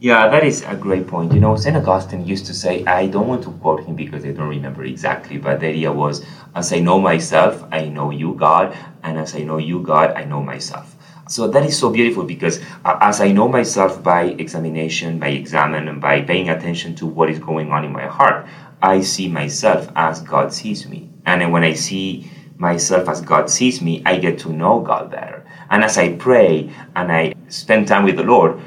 Yeah, 0.00 0.26
that 0.26 0.42
is 0.42 0.62
a 0.62 0.74
great 0.74 1.06
point. 1.06 1.32
You 1.32 1.38
know, 1.38 1.54
St. 1.54 1.76
Augustine 1.76 2.26
used 2.26 2.44
to 2.46 2.54
say, 2.54 2.84
I 2.86 3.06
don't 3.06 3.28
want 3.28 3.44
to 3.44 3.52
quote 3.52 3.84
him 3.84 3.94
because 3.94 4.24
I 4.24 4.32
don't 4.32 4.48
remember 4.48 4.82
exactly, 4.82 5.38
but 5.38 5.60
the 5.60 5.68
idea 5.68 5.92
was, 5.92 6.26
as 6.56 6.72
I 6.72 6.80
know 6.80 7.00
myself, 7.00 7.64
I 7.70 7.84
know 7.84 8.10
you, 8.10 8.34
God, 8.34 8.76
and 9.04 9.16
as 9.16 9.36
I 9.36 9.44
know 9.44 9.58
you, 9.58 9.80
God, 9.80 10.10
I 10.16 10.24
know 10.24 10.42
myself. 10.42 10.93
So 11.26 11.48
that 11.48 11.64
is 11.64 11.78
so 11.78 11.90
beautiful 11.90 12.24
because 12.24 12.60
uh, 12.84 12.98
as 13.00 13.20
I 13.20 13.32
know 13.32 13.48
myself 13.48 14.02
by 14.02 14.24
examination, 14.38 15.18
by 15.18 15.28
examine, 15.28 15.88
and 15.88 16.00
by 16.00 16.20
paying 16.20 16.50
attention 16.50 16.94
to 16.96 17.06
what 17.06 17.30
is 17.30 17.38
going 17.38 17.72
on 17.72 17.84
in 17.84 17.92
my 17.92 18.06
heart, 18.06 18.46
I 18.82 19.00
see 19.00 19.28
myself 19.28 19.90
as 19.96 20.20
God 20.20 20.52
sees 20.52 20.86
me. 20.86 21.08
And 21.24 21.50
when 21.50 21.64
I 21.64 21.72
see 21.72 22.30
myself 22.58 23.08
as 23.08 23.20
God 23.22 23.48
sees 23.48 23.80
me, 23.80 24.02
I 24.04 24.18
get 24.18 24.38
to 24.40 24.52
know 24.52 24.80
God 24.80 25.10
better. 25.10 25.46
And 25.70 25.82
as 25.82 25.96
I 25.96 26.14
pray 26.16 26.70
and 26.94 27.10
I 27.10 27.34
spend 27.48 27.88
time 27.88 28.04
with 28.04 28.16
the 28.16 28.22
Lord, 28.22 28.60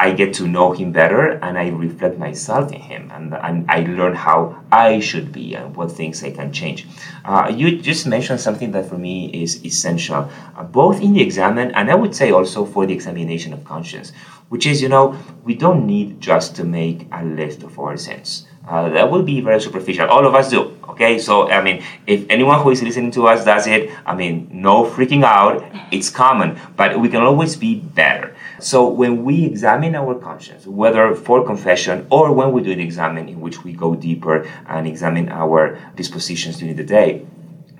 I 0.00 0.12
get 0.12 0.32
to 0.40 0.48
know 0.48 0.72
Him 0.72 0.92
better 0.92 1.32
and 1.44 1.58
I 1.58 1.68
reflect 1.68 2.16
myself 2.16 2.72
in 2.72 2.80
Him 2.80 3.10
and, 3.12 3.34
and 3.34 3.70
I 3.70 3.80
learn 3.80 4.14
how 4.14 4.62
I 4.72 4.98
should 4.98 5.30
be 5.30 5.54
and 5.54 5.76
what 5.76 5.92
things 5.92 6.24
I 6.24 6.30
can 6.30 6.54
change. 6.54 6.86
Uh, 7.22 7.52
you 7.54 7.78
just 7.78 8.06
mentioned 8.06 8.40
something 8.40 8.72
that 8.72 8.86
for 8.86 8.96
me 8.96 9.28
is 9.42 9.62
essential, 9.62 10.30
uh, 10.56 10.64
both 10.64 11.02
in 11.02 11.12
the 11.12 11.20
examen 11.20 11.70
and 11.72 11.90
I 11.90 11.96
would 11.96 12.14
say 12.14 12.30
also 12.30 12.64
for 12.64 12.86
the 12.86 12.94
examination 12.94 13.52
of 13.52 13.62
conscience, 13.66 14.12
which 14.48 14.66
is, 14.66 14.80
you 14.80 14.88
know, 14.88 15.18
we 15.44 15.54
don't 15.54 15.86
need 15.86 16.18
just 16.18 16.56
to 16.56 16.64
make 16.64 17.06
a 17.12 17.22
list 17.22 17.62
of 17.62 17.78
our 17.78 17.98
sins. 17.98 18.46
Uh, 18.66 18.88
that 18.88 19.10
would 19.10 19.26
be 19.26 19.42
very 19.42 19.60
superficial. 19.60 20.08
All 20.08 20.26
of 20.26 20.34
us 20.34 20.48
do. 20.48 20.78
Okay, 20.88 21.18
so 21.18 21.50
I 21.50 21.62
mean, 21.62 21.82
if 22.06 22.24
anyone 22.30 22.60
who 22.62 22.70
is 22.70 22.82
listening 22.82 23.10
to 23.12 23.26
us 23.26 23.44
does 23.44 23.66
it, 23.66 23.90
I 24.06 24.14
mean, 24.14 24.48
no 24.52 24.84
freaking 24.84 25.24
out. 25.24 25.64
It's 25.90 26.10
common, 26.10 26.58
but 26.76 27.00
we 27.00 27.08
can 27.08 27.22
always 27.22 27.56
be 27.56 27.76
better. 27.76 28.36
So 28.60 28.88
when 28.88 29.24
we 29.24 29.44
examine 29.44 29.94
our 29.94 30.14
conscience, 30.14 30.66
whether 30.66 31.14
for 31.14 31.44
confession 31.44 32.06
or 32.10 32.32
when 32.32 32.52
we 32.52 32.62
do 32.62 32.72
an 32.72 32.80
examen 32.80 33.28
in 33.28 33.40
which 33.40 33.64
we 33.64 33.72
go 33.72 33.94
deeper 33.94 34.46
and 34.66 34.86
examine 34.86 35.28
our 35.30 35.78
dispositions 35.96 36.58
during 36.58 36.76
the 36.76 36.84
day, 36.84 37.26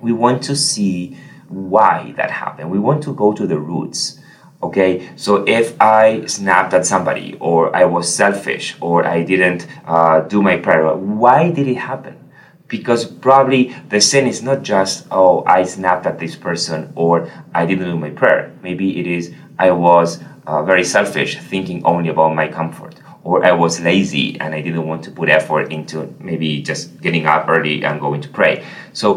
we 0.01 0.11
want 0.11 0.43
to 0.43 0.55
see 0.55 1.17
why 1.47 2.13
that 2.17 2.31
happened. 2.31 2.71
We 2.71 2.79
want 2.79 3.03
to 3.03 3.13
go 3.13 3.33
to 3.33 3.45
the 3.45 3.59
roots. 3.59 4.19
Okay, 4.63 5.09
so 5.15 5.43
if 5.47 5.79
I 5.81 6.25
snapped 6.25 6.73
at 6.73 6.85
somebody, 6.85 7.35
or 7.39 7.75
I 7.75 7.85
was 7.85 8.13
selfish, 8.13 8.75
or 8.79 9.03
I 9.05 9.23
didn't 9.23 9.65
uh, 9.87 10.21
do 10.21 10.41
my 10.41 10.57
prayer, 10.57 10.95
why 10.95 11.49
did 11.49 11.67
it 11.67 11.77
happen? 11.77 12.29
Because 12.67 13.03
probably 13.05 13.75
the 13.89 13.99
sin 13.99 14.27
is 14.27 14.43
not 14.43 14.61
just, 14.61 15.07
oh, 15.09 15.43
I 15.45 15.63
snapped 15.63 16.05
at 16.05 16.19
this 16.19 16.35
person, 16.35 16.93
or 16.95 17.29
I 17.55 17.65
didn't 17.65 17.85
do 17.85 17.97
my 17.97 18.11
prayer. 18.11 18.53
Maybe 18.61 18.99
it 18.99 19.07
is, 19.07 19.33
I 19.61 19.69
was 19.69 20.19
uh, 20.47 20.63
very 20.63 20.83
selfish, 20.83 21.37
thinking 21.37 21.85
only 21.85 22.09
about 22.09 22.33
my 22.33 22.47
comfort, 22.47 22.95
or 23.23 23.45
I 23.45 23.51
was 23.51 23.79
lazy 23.79 24.39
and 24.39 24.55
I 24.55 24.61
didn't 24.61 24.87
want 24.87 25.03
to 25.03 25.11
put 25.11 25.29
effort 25.29 25.71
into 25.71 26.13
maybe 26.19 26.63
just 26.63 26.99
getting 26.99 27.27
up 27.27 27.47
early 27.47 27.85
and 27.85 28.01
going 28.01 28.21
to 28.21 28.29
pray. 28.29 28.65
So 28.93 29.07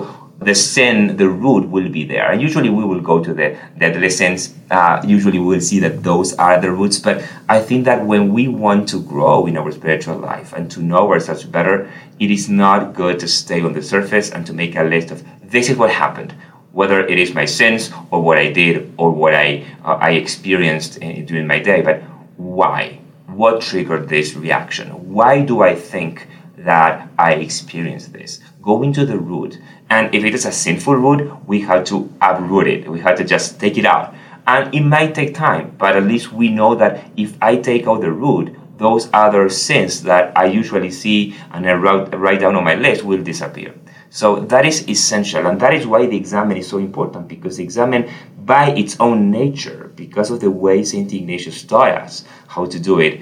the 0.41 0.55
sin, 0.55 1.17
the 1.17 1.31
root 1.31 1.71
will 1.71 1.89
be 1.89 2.05
there. 2.05 2.31
And 2.31 2.43
usually 2.43 2.69
we 2.69 2.85
will 2.85 3.01
go 3.01 3.25
to 3.25 3.33
the, 3.33 3.57
the 3.79 3.87
adolescents. 3.87 4.53
Uh, 4.71 5.01
usually 5.07 5.39
we 5.39 5.47
will 5.47 5.61
see 5.63 5.79
that 5.79 6.03
those 6.03 6.35
are 6.35 6.61
the 6.61 6.71
roots. 6.71 6.99
But 6.99 7.25
I 7.49 7.61
think 7.61 7.87
that 7.87 8.05
when 8.05 8.33
we 8.35 8.49
want 8.49 8.87
to 8.91 9.01
grow 9.01 9.47
in 9.47 9.57
our 9.57 9.73
spiritual 9.73 10.19
life 10.19 10.53
and 10.53 10.71
to 10.73 10.83
know 10.83 11.11
ourselves 11.11 11.45
better, 11.45 11.91
it 12.19 12.31
is 12.31 12.51
not 12.51 12.93
good 12.93 13.19
to 13.21 13.29
stay 13.29 13.63
on 13.63 13.73
the 13.73 13.83
surface 13.83 14.31
and 14.31 14.47
to 14.47 14.53
make 14.53 14.77
a 14.77 14.83
list 14.83 15.11
of 15.11 15.25
this 15.43 15.71
is 15.71 15.79
what 15.79 15.91
happened. 15.91 16.35
Whether 16.75 17.07
it 17.07 17.19
is 17.19 17.33
my 17.33 17.47
sins 17.47 17.91
or 18.11 18.21
what 18.21 18.37
I 18.37 18.53
did 18.53 18.93
or 18.99 19.11
what 19.11 19.35
I, 19.35 19.65
uh, 19.85 19.95
I 19.95 20.11
experienced 20.11 20.99
in, 20.99 21.25
during 21.25 21.47
my 21.47 21.61
day, 21.61 21.81
but 21.81 22.03
why? 22.37 22.99
What 23.29 23.63
triggered 23.63 24.09
this 24.09 24.35
reaction? 24.35 24.89
Why 25.13 25.43
do 25.43 25.63
I 25.63 25.75
think 25.75 26.27
that 26.59 27.09
I 27.19 27.35
experienced 27.35 28.13
this? 28.13 28.41
Going 28.61 28.93
to 28.95 29.07
the 29.07 29.19
root 29.19 29.59
and 29.91 30.15
if 30.15 30.25
it 30.25 30.35
is 30.35 30.47
a 30.47 30.53
sinful 30.53 30.97
root, 30.97 31.47
we 31.47 31.61
have 31.61 31.85
to 31.85 32.13
uproot 32.21 32.67
it. 32.67 32.89
We 32.89 33.01
have 33.01 33.17
to 33.19 33.25
just 33.25 33.61
take 33.61 33.79
it 33.79 33.85
out. 33.85 34.15
And 34.47 34.75
it 34.75 34.83
might 34.83 35.15
take 35.15 35.35
time, 35.35 35.75
but 35.79 35.97
at 35.97 36.05
least 36.05 36.33
we 36.33 36.49
know 36.49 36.75
that 36.75 37.05
if 37.17 37.37
I 37.41 37.57
take 37.57 37.87
out 37.87 38.01
the 38.01 38.13
root, 38.13 38.57
those 38.77 39.09
other 39.13 39.49
sins 39.49 40.03
that 40.03 40.37
I 40.37 40.47
usually 40.47 40.91
see 40.91 41.37
and 41.53 41.67
I 41.67 41.75
write 41.75 42.41
down 42.41 42.57
on 42.57 42.65
my 42.65 42.75
list 42.75 43.05
will 43.05 43.23
disappear. 43.23 43.75
So 44.15 44.39
that 44.47 44.65
is 44.65 44.89
essential, 44.89 45.47
and 45.49 45.59
that 45.61 45.75
is 45.75 45.89
why 45.89 46.07
the 46.07 46.17
examen 46.17 46.57
is 46.57 46.69
so 46.69 46.79
important 46.79 47.27
because 47.27 47.57
the 47.57 47.65
examen, 47.65 48.09
by 48.47 48.71
its 48.71 48.95
own 49.01 49.33
nature, 49.33 49.91
because 49.97 50.31
of 50.31 50.39
the 50.39 50.53
way 50.53 50.85
Saint 50.85 51.13
Ignatius 51.13 51.65
taught 51.65 51.91
us 51.91 52.25
how 52.47 52.65
to 52.67 52.79
do 52.79 53.01
it, 53.01 53.21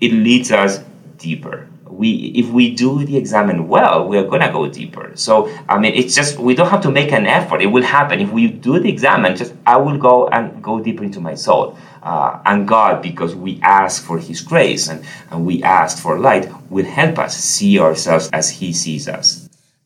it 0.00 0.12
leads 0.12 0.50
us 0.50 0.80
deeper 1.18 1.68
we 1.94 2.32
if 2.34 2.48
we 2.50 2.74
do 2.74 3.04
the 3.04 3.16
examen 3.16 3.68
well, 3.68 4.08
we're 4.08 4.24
gonna 4.24 4.50
go 4.50 4.68
deeper. 4.68 5.12
So 5.14 5.48
I 5.68 5.78
mean, 5.78 5.94
it's 5.94 6.14
just 6.14 6.38
we 6.38 6.54
don't 6.54 6.68
have 6.68 6.82
to 6.82 6.90
make 6.90 7.12
an 7.12 7.26
effort. 7.26 7.62
It 7.62 7.66
will 7.66 7.82
happen 7.82 8.20
if 8.20 8.30
we 8.30 8.48
do 8.48 8.78
the 8.78 8.88
examen. 8.88 9.36
Just 9.36 9.54
I 9.66 9.76
will 9.76 9.98
go 9.98 10.28
and 10.28 10.62
go 10.62 10.80
deeper 10.80 11.04
into 11.04 11.20
my 11.20 11.34
soul. 11.34 11.78
Uh, 12.02 12.38
and 12.44 12.68
God, 12.68 13.00
because 13.00 13.34
we 13.34 13.60
ask 13.62 14.04
for 14.04 14.18
His 14.18 14.42
grace 14.42 14.88
and, 14.88 15.02
and 15.30 15.46
we 15.46 15.62
ask 15.62 15.98
for 15.98 16.18
light, 16.18 16.50
will 16.70 16.84
help 16.84 17.18
us 17.18 17.34
see 17.34 17.78
ourselves 17.78 18.28
as 18.32 18.50
He 18.50 18.74
sees 18.74 19.08
us. 19.08 19.43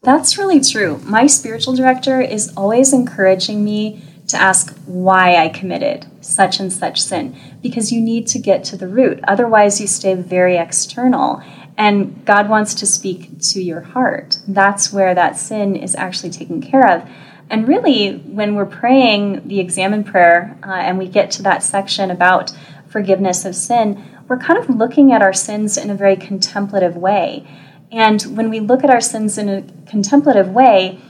That's 0.09 0.39
really 0.39 0.63
true. 0.63 1.03
My 1.05 1.27
spiritual 1.27 1.77
director 1.77 2.23
is 2.23 2.51
always 2.57 2.95
encouraging 2.95 3.63
me 3.63 4.03
to 4.29 4.41
ask 4.41 4.75
why 4.87 5.37
I 5.37 5.51
committed 5.51 6.07
such 6.23 6.61
and 6.61 6.73
such 6.73 7.03
sin 7.03 7.39
because 7.61 7.93
you 7.93 8.01
need 8.01 8.27
to 8.29 8.39
get 8.39 8.65
to 8.65 8.79
the 8.79 8.89
root. 8.89 9.21
Otherwise, 9.29 9.83
you 9.83 9.87
stay 9.87 10.15
very 10.15 10.57
external 10.57 11.43
and 11.77 12.25
God 12.25 12.49
wants 12.49 12.73
to 12.77 12.87
speak 12.87 13.39
to 13.51 13.61
your 13.61 13.83
heart. 13.83 14.39
That's 14.49 14.91
where 14.91 15.15
that 15.15 15.37
sin 15.37 15.77
is 15.77 15.95
actually 15.95 16.31
taken 16.31 16.63
care 16.63 16.91
of. 16.91 17.07
And 17.51 17.69
really, 17.69 18.17
when 18.17 18.55
we're 18.55 18.65
praying 18.65 19.47
the 19.47 19.61
examen 19.61 20.05
prayer 20.05 20.57
uh, 20.67 20.71
and 20.73 20.97
we 20.97 21.07
get 21.07 21.31
to 21.33 21.43
that 21.43 21.63
section 21.63 22.11
about 22.11 22.51
forgiveness 22.89 23.45
of 23.45 23.55
sin, 23.55 24.03
we're 24.27 24.39
kind 24.39 24.59
of 24.59 24.75
looking 24.75 25.13
at 25.13 25.21
our 25.21 25.35
sins 25.35 25.77
in 25.77 25.91
a 25.91 25.95
very 25.95 26.17
contemplative 26.17 26.97
way. 26.97 27.47
And 27.91 28.21
when 28.37 28.51
we 28.51 28.61
look 28.61 28.85
at 28.85 28.91
our 28.91 29.01
sins 29.01 29.39
in 29.39 29.49
a 29.49 29.63
contemplative 29.87 30.51
way, 30.51 31.01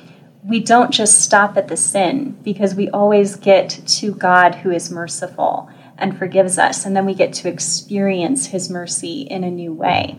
we 0.45 0.61
don't 0.61 0.91
just 0.91 1.21
stop 1.21 1.57
at 1.57 1.69
the 1.69 1.77
sin 1.77 2.39
because 2.43 2.75
we 2.75 2.89
always 2.91 3.37
get 3.37 3.71
to 3.87 4.15
God 4.15 4.55
who 4.57 4.71
is 4.71 4.91
merciful 4.91 5.69
and 5.99 6.17
forgives 6.17 6.59
us. 6.59 6.87
And 6.87 6.97
then 6.97 7.05
we 7.05 7.15
get 7.15 7.33
to 7.35 7.49
experience 7.49 8.47
his 8.47 8.71
mercy 8.71 9.23
in 9.23 9.45
a 9.45 9.51
new 9.51 9.73
way. 9.73 10.17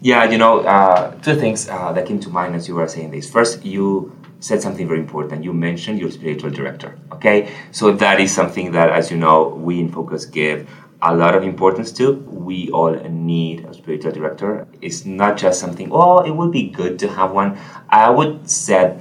Yeah, 0.00 0.28
you 0.30 0.36
know, 0.36 0.60
uh, 0.60 1.12
two 1.20 1.36
things 1.36 1.68
uh, 1.68 1.92
that 1.92 2.06
came 2.06 2.20
to 2.20 2.28
mind 2.28 2.54
as 2.54 2.68
you 2.68 2.74
were 2.74 2.88
saying 2.88 3.12
this. 3.12 3.30
First, 3.30 3.64
you 3.64 4.14
said 4.40 4.60
something 4.60 4.88
very 4.88 4.98
important. 4.98 5.44
You 5.44 5.52
mentioned 5.52 6.00
your 6.00 6.10
spiritual 6.10 6.50
director. 6.50 6.98
Okay, 7.12 7.52
so 7.70 7.92
that 7.92 8.20
is 8.20 8.34
something 8.34 8.72
that, 8.72 8.90
as 8.90 9.10
you 9.10 9.16
know, 9.16 9.48
we 9.48 9.78
in 9.78 9.88
Focus 9.90 10.26
give 10.26 10.68
a 11.02 11.14
lot 11.14 11.34
of 11.34 11.42
importance 11.42 11.92
to. 11.92 12.12
We 12.12 12.70
all 12.70 12.94
need 12.94 13.64
a 13.64 13.74
spiritual 13.74 14.12
director. 14.12 14.66
It's 14.80 15.04
not 15.04 15.36
just 15.36 15.60
something. 15.60 15.90
Oh, 15.90 16.20
it 16.20 16.30
would 16.30 16.52
be 16.52 16.68
good 16.68 16.98
to 17.00 17.08
have 17.08 17.32
one. 17.32 17.58
I 17.88 18.08
would 18.10 18.48
say 18.48 18.98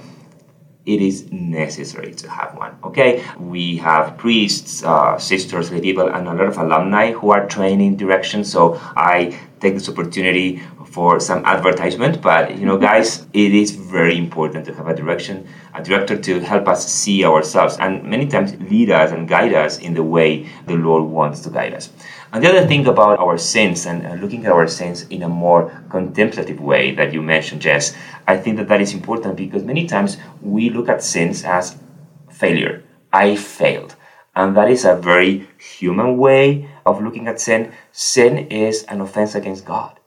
it 0.86 1.02
is 1.02 1.32
necessary 1.32 2.14
to 2.16 2.30
have 2.30 2.58
one. 2.58 2.76
Okay, 2.84 3.24
we 3.40 3.78
have 3.78 4.18
priests, 4.18 4.84
uh, 4.84 5.18
sisters, 5.20 5.72
lay 5.72 5.80
people, 5.80 6.08
and 6.08 6.28
a 6.28 6.34
lot 6.34 6.48
of 6.48 6.58
alumni 6.58 7.12
who 7.12 7.32
are 7.32 7.48
training 7.48 7.98
direction. 7.98 8.44
So 8.44 8.80
I 8.96 9.40
take 9.62 9.76
this 9.76 9.88
opportunity 9.88 10.62
for 10.86 11.20
some 11.20 11.46
advertisement, 11.46 12.22
but 12.22 12.58
you 12.58 12.66
know, 12.66 12.76
mm-hmm. 12.76 12.84
guys, 12.84 13.26
it 13.34 13.54
is 13.54 13.72
very 13.72 14.18
important 14.18 14.66
to 14.66 14.74
have 14.74 14.88
a 14.88 14.96
direction, 14.96 15.48
a 15.74 15.82
director 15.82 16.18
to 16.18 16.40
help 16.42 16.68
us 16.68 16.92
see 16.92 17.24
ourselves 17.24 17.78
and 17.78 18.04
many 18.04 18.28
times 18.28 18.60
lead 18.70 18.90
us 18.92 19.12
and 19.12 19.28
guide 19.28 19.54
us 19.54 19.80
in 19.80 19.94
the 19.94 20.04
way 20.04 20.50
the 20.66 20.76
Lord 20.76 21.04
wants 21.04 21.40
to 21.42 21.50
guide 21.50 21.74
us. 21.74 21.90
And 22.34 22.44
the 22.44 22.50
other 22.50 22.66
thing 22.66 22.88
about 22.88 23.20
our 23.20 23.38
sins 23.38 23.86
and 23.86 24.22
looking 24.22 24.46
at 24.46 24.52
our 24.52 24.68
sins 24.68 25.04
in 25.10 25.24
a 25.24 25.30
more 25.30 25.84
contemplative 25.90 26.62
way 26.62 26.96
that 26.96 27.14
you 27.14 27.22
mentioned, 27.22 27.62
Jess, 27.62 27.96
I 28.28 28.38
think 28.38 28.58
that 28.58 28.70
that 28.70 28.80
is 28.80 28.94
important 28.94 29.36
because 29.36 29.64
many 29.64 29.86
times 29.86 30.18
we 30.42 30.70
look 30.70 30.88
at 30.88 31.04
sins 31.04 31.44
as 31.44 31.78
failure. 32.30 32.84
I 33.12 33.36
failed. 33.36 33.96
And 34.34 34.56
that 34.56 34.72
is 34.72 34.86
a 34.86 34.96
very 34.96 35.48
human 35.58 36.18
way 36.18 36.70
of 36.86 37.02
looking 37.02 37.28
at 37.28 37.40
sin. 37.40 37.72
Sin 37.92 38.38
is 38.38 38.84
an 38.84 39.02
offense 39.02 39.36
against 39.36 39.66
God. 39.66 40.00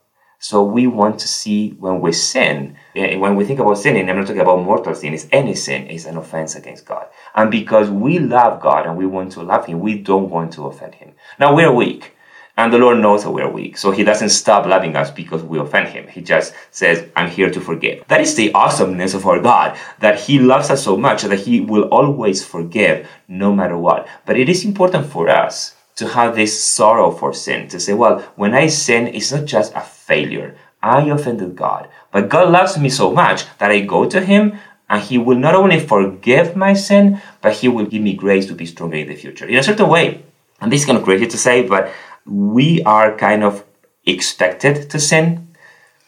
So 0.45 0.63
we 0.63 0.87
want 0.87 1.21
to 1.21 1.27
see 1.27 1.71
when 1.79 2.03
we 2.03 2.13
sin, 2.13 2.77
eh, 2.95 3.17
when 3.17 3.35
we 3.35 3.47
think 3.47 3.61
about 3.61 3.79
sinning, 3.79 4.11
I'm 4.11 4.17
not 4.17 4.27
talking 4.27 4.43
about 4.43 4.63
mortal 4.63 4.95
sin, 4.95 5.15
it's 5.15 5.27
any 5.33 5.55
sin 5.55 5.87
is 5.87 6.05
an 6.05 6.19
offense 6.19 6.55
against 6.55 6.85
God. 6.85 7.07
And 7.35 7.51
because 7.51 7.89
we 7.89 8.19
love 8.19 8.61
God 8.61 8.85
and 8.85 8.95
we 8.99 9.07
want 9.07 9.33
to 9.33 9.43
love 9.43 9.65
Him, 9.65 9.81
we 9.81 9.97
don't 9.97 10.29
want 10.29 10.53
to 10.53 10.67
offend 10.67 10.97
Him. 10.97 11.13
Now 11.41 11.55
we're 11.55 11.73
weak. 11.73 12.13
And 12.59 12.71
the 12.71 12.77
Lord 12.79 12.99
knows 12.99 13.25
that 13.25 13.31
we're 13.31 13.49
weak. 13.49 13.79
So 13.79 13.91
He 13.91 14.05
doesn't 14.05 14.29
stop 14.29 14.67
loving 14.67 14.97
us 14.97 15.11
because 15.11 15.43
we 15.43 15.59
offend 15.59 15.89
Him. 15.89 16.09
He 16.09 16.21
just 16.21 16.53
says, 16.71 17.09
I'm 17.17 17.31
here 17.31 17.51
to 17.51 17.61
forgive. 17.61 18.07
That 18.09 18.21
is 18.21 18.35
the 18.35 18.53
awesomeness 18.53 19.15
of 19.15 19.27
our 19.27 19.41
God, 19.41 19.79
that 20.01 20.21
He 20.21 20.39
loves 20.39 20.69
us 20.69 20.85
so 20.85 20.97
much 20.97 21.23
that 21.23 21.41
He 21.41 21.61
will 21.61 21.85
always 21.85 22.45
forgive 22.45 23.09
no 23.29 23.51
matter 23.55 23.79
what. 23.79 24.07
But 24.27 24.39
it 24.39 24.51
is 24.51 24.65
important 24.67 25.07
for 25.07 25.31
us 25.31 25.74
to 25.97 26.09
have 26.09 26.35
this 26.35 26.63
sorrow 26.63 27.11
for 27.11 27.33
sin, 27.33 27.69
to 27.69 27.79
say, 27.79 27.95
well, 27.95 28.21
when 28.37 28.55
I 28.55 28.67
sin, 28.67 29.09
it's 29.09 29.33
not 29.33 29.45
just 29.45 29.73
a 29.75 29.81
failure. 29.81 30.57
I 30.83 31.03
offended 31.09 31.57
God. 31.57 31.89
But 32.11 32.29
God 32.29 32.51
loves 32.51 32.79
me 32.79 32.91
so 32.91 33.13
much 33.13 33.47
that 33.59 33.71
I 33.71 33.81
go 33.81 34.09
to 34.09 34.21
Him 34.21 34.59
and 34.89 35.03
He 35.03 35.19
will 35.19 35.39
not 35.39 35.55
only 35.55 35.81
forgive 35.81 36.57
my 36.57 36.75
sin, 36.75 37.21
but 37.41 37.55
He 37.55 37.69
will 37.69 37.87
give 37.87 38.03
me 38.03 38.15
grace 38.15 38.47
to 38.47 38.55
be 38.55 38.67
stronger 38.67 38.97
in 38.97 39.09
the 39.09 39.17
future. 39.17 39.47
In 39.47 39.57
a 39.57 39.63
certain 39.63 39.89
way, 39.89 40.23
and 40.61 40.71
this 40.71 40.83
is 40.83 40.87
kind 40.87 40.99
of 40.99 41.05
crazy 41.05 41.27
to 41.27 41.39
say, 41.39 41.67
but 41.67 41.91
we 42.27 42.83
are 42.85 43.17
kind 43.17 43.43
of 43.43 43.65
expected 44.05 44.91
to 44.91 45.01
sin 45.01 45.55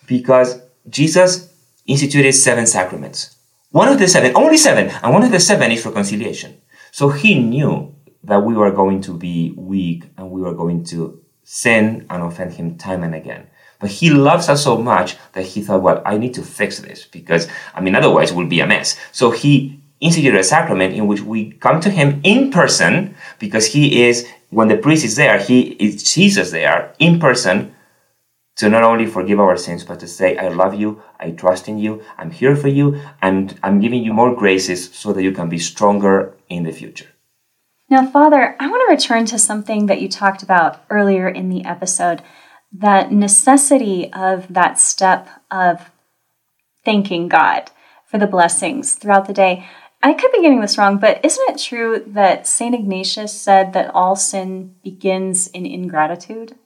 because 0.06 0.60
Jesus 0.88 1.52
instituted 1.86 2.32
seven 2.32 2.66
sacraments. 2.66 3.36
One 3.70 3.88
of 3.88 3.98
the 3.98 4.08
seven, 4.08 4.36
only 4.36 4.56
seven, 4.56 4.88
and 4.88 5.12
one 5.12 5.22
of 5.22 5.32
the 5.32 5.40
seven 5.40 5.72
is 5.72 5.84
reconciliation. 5.84 6.60
So 6.92 7.08
he 7.10 7.40
knew 7.40 7.95
that 8.26 8.42
we 8.42 8.54
were 8.54 8.70
going 8.70 9.00
to 9.02 9.12
be 9.12 9.52
weak 9.56 10.04
and 10.16 10.30
we 10.30 10.40
were 10.40 10.54
going 10.54 10.84
to 10.84 11.22
sin 11.42 12.06
and 12.10 12.22
offend 12.22 12.52
him 12.54 12.76
time 12.76 13.02
and 13.02 13.14
again. 13.14 13.46
But 13.78 13.90
he 13.90 14.10
loves 14.10 14.48
us 14.48 14.64
so 14.64 14.78
much 14.78 15.16
that 15.32 15.44
he 15.44 15.62
thought, 15.62 15.82
well, 15.82 16.02
I 16.04 16.16
need 16.16 16.34
to 16.34 16.42
fix 16.42 16.80
this 16.80 17.04
because, 17.04 17.48
I 17.74 17.80
mean, 17.80 17.94
otherwise 17.94 18.30
it 18.30 18.36
will 18.36 18.46
be 18.46 18.60
a 18.60 18.66
mess. 18.66 18.98
So 19.12 19.30
he 19.30 19.80
instituted 20.00 20.38
a 20.38 20.44
sacrament 20.44 20.94
in 20.94 21.06
which 21.06 21.20
we 21.20 21.52
come 21.52 21.80
to 21.80 21.90
him 21.90 22.20
in 22.24 22.50
person 22.50 23.14
because 23.38 23.66
he 23.66 24.04
is 24.04 24.28
when 24.50 24.68
the 24.68 24.76
priest 24.76 25.04
is 25.04 25.16
there, 25.16 25.38
he 25.38 25.60
is 25.70 26.02
Jesus 26.02 26.50
there 26.50 26.94
in 26.98 27.18
person 27.18 27.74
to 28.56 28.70
not 28.70 28.82
only 28.82 29.06
forgive 29.06 29.38
our 29.38 29.56
sins, 29.56 29.84
but 29.84 30.00
to 30.00 30.08
say, 30.08 30.36
I 30.38 30.48
love 30.48 30.74
you, 30.74 31.02
I 31.20 31.30
trust 31.32 31.68
in 31.68 31.78
you, 31.78 32.02
I'm 32.16 32.30
here 32.30 32.56
for 32.56 32.68
you, 32.68 33.00
and 33.20 33.58
I'm 33.62 33.80
giving 33.80 34.02
you 34.02 34.14
more 34.14 34.34
graces 34.34 34.90
so 34.94 35.12
that 35.12 35.22
you 35.22 35.32
can 35.32 35.50
be 35.50 35.58
stronger 35.58 36.34
in 36.48 36.62
the 36.62 36.72
future. 36.72 37.08
Now, 37.88 38.04
Father, 38.06 38.56
I 38.58 38.68
want 38.68 38.82
to 38.88 38.94
return 38.94 39.26
to 39.26 39.38
something 39.38 39.86
that 39.86 40.00
you 40.00 40.08
talked 40.08 40.42
about 40.42 40.84
earlier 40.90 41.28
in 41.28 41.48
the 41.48 41.64
episode 41.64 42.22
that 42.72 43.12
necessity 43.12 44.12
of 44.12 44.52
that 44.52 44.78
step 44.80 45.28
of 45.50 45.90
thanking 46.84 47.28
God 47.28 47.70
for 48.04 48.18
the 48.18 48.26
blessings 48.26 48.94
throughout 48.94 49.26
the 49.26 49.32
day. 49.32 49.66
I 50.02 50.14
could 50.14 50.32
be 50.32 50.42
getting 50.42 50.60
this 50.60 50.76
wrong, 50.76 50.98
but 50.98 51.24
isn't 51.24 51.48
it 51.48 51.60
true 51.60 52.02
that 52.08 52.46
St. 52.46 52.74
Ignatius 52.74 53.32
said 53.32 53.72
that 53.72 53.94
all 53.94 54.16
sin 54.16 54.74
begins 54.82 55.46
in 55.48 55.64
ingratitude? 55.64 56.56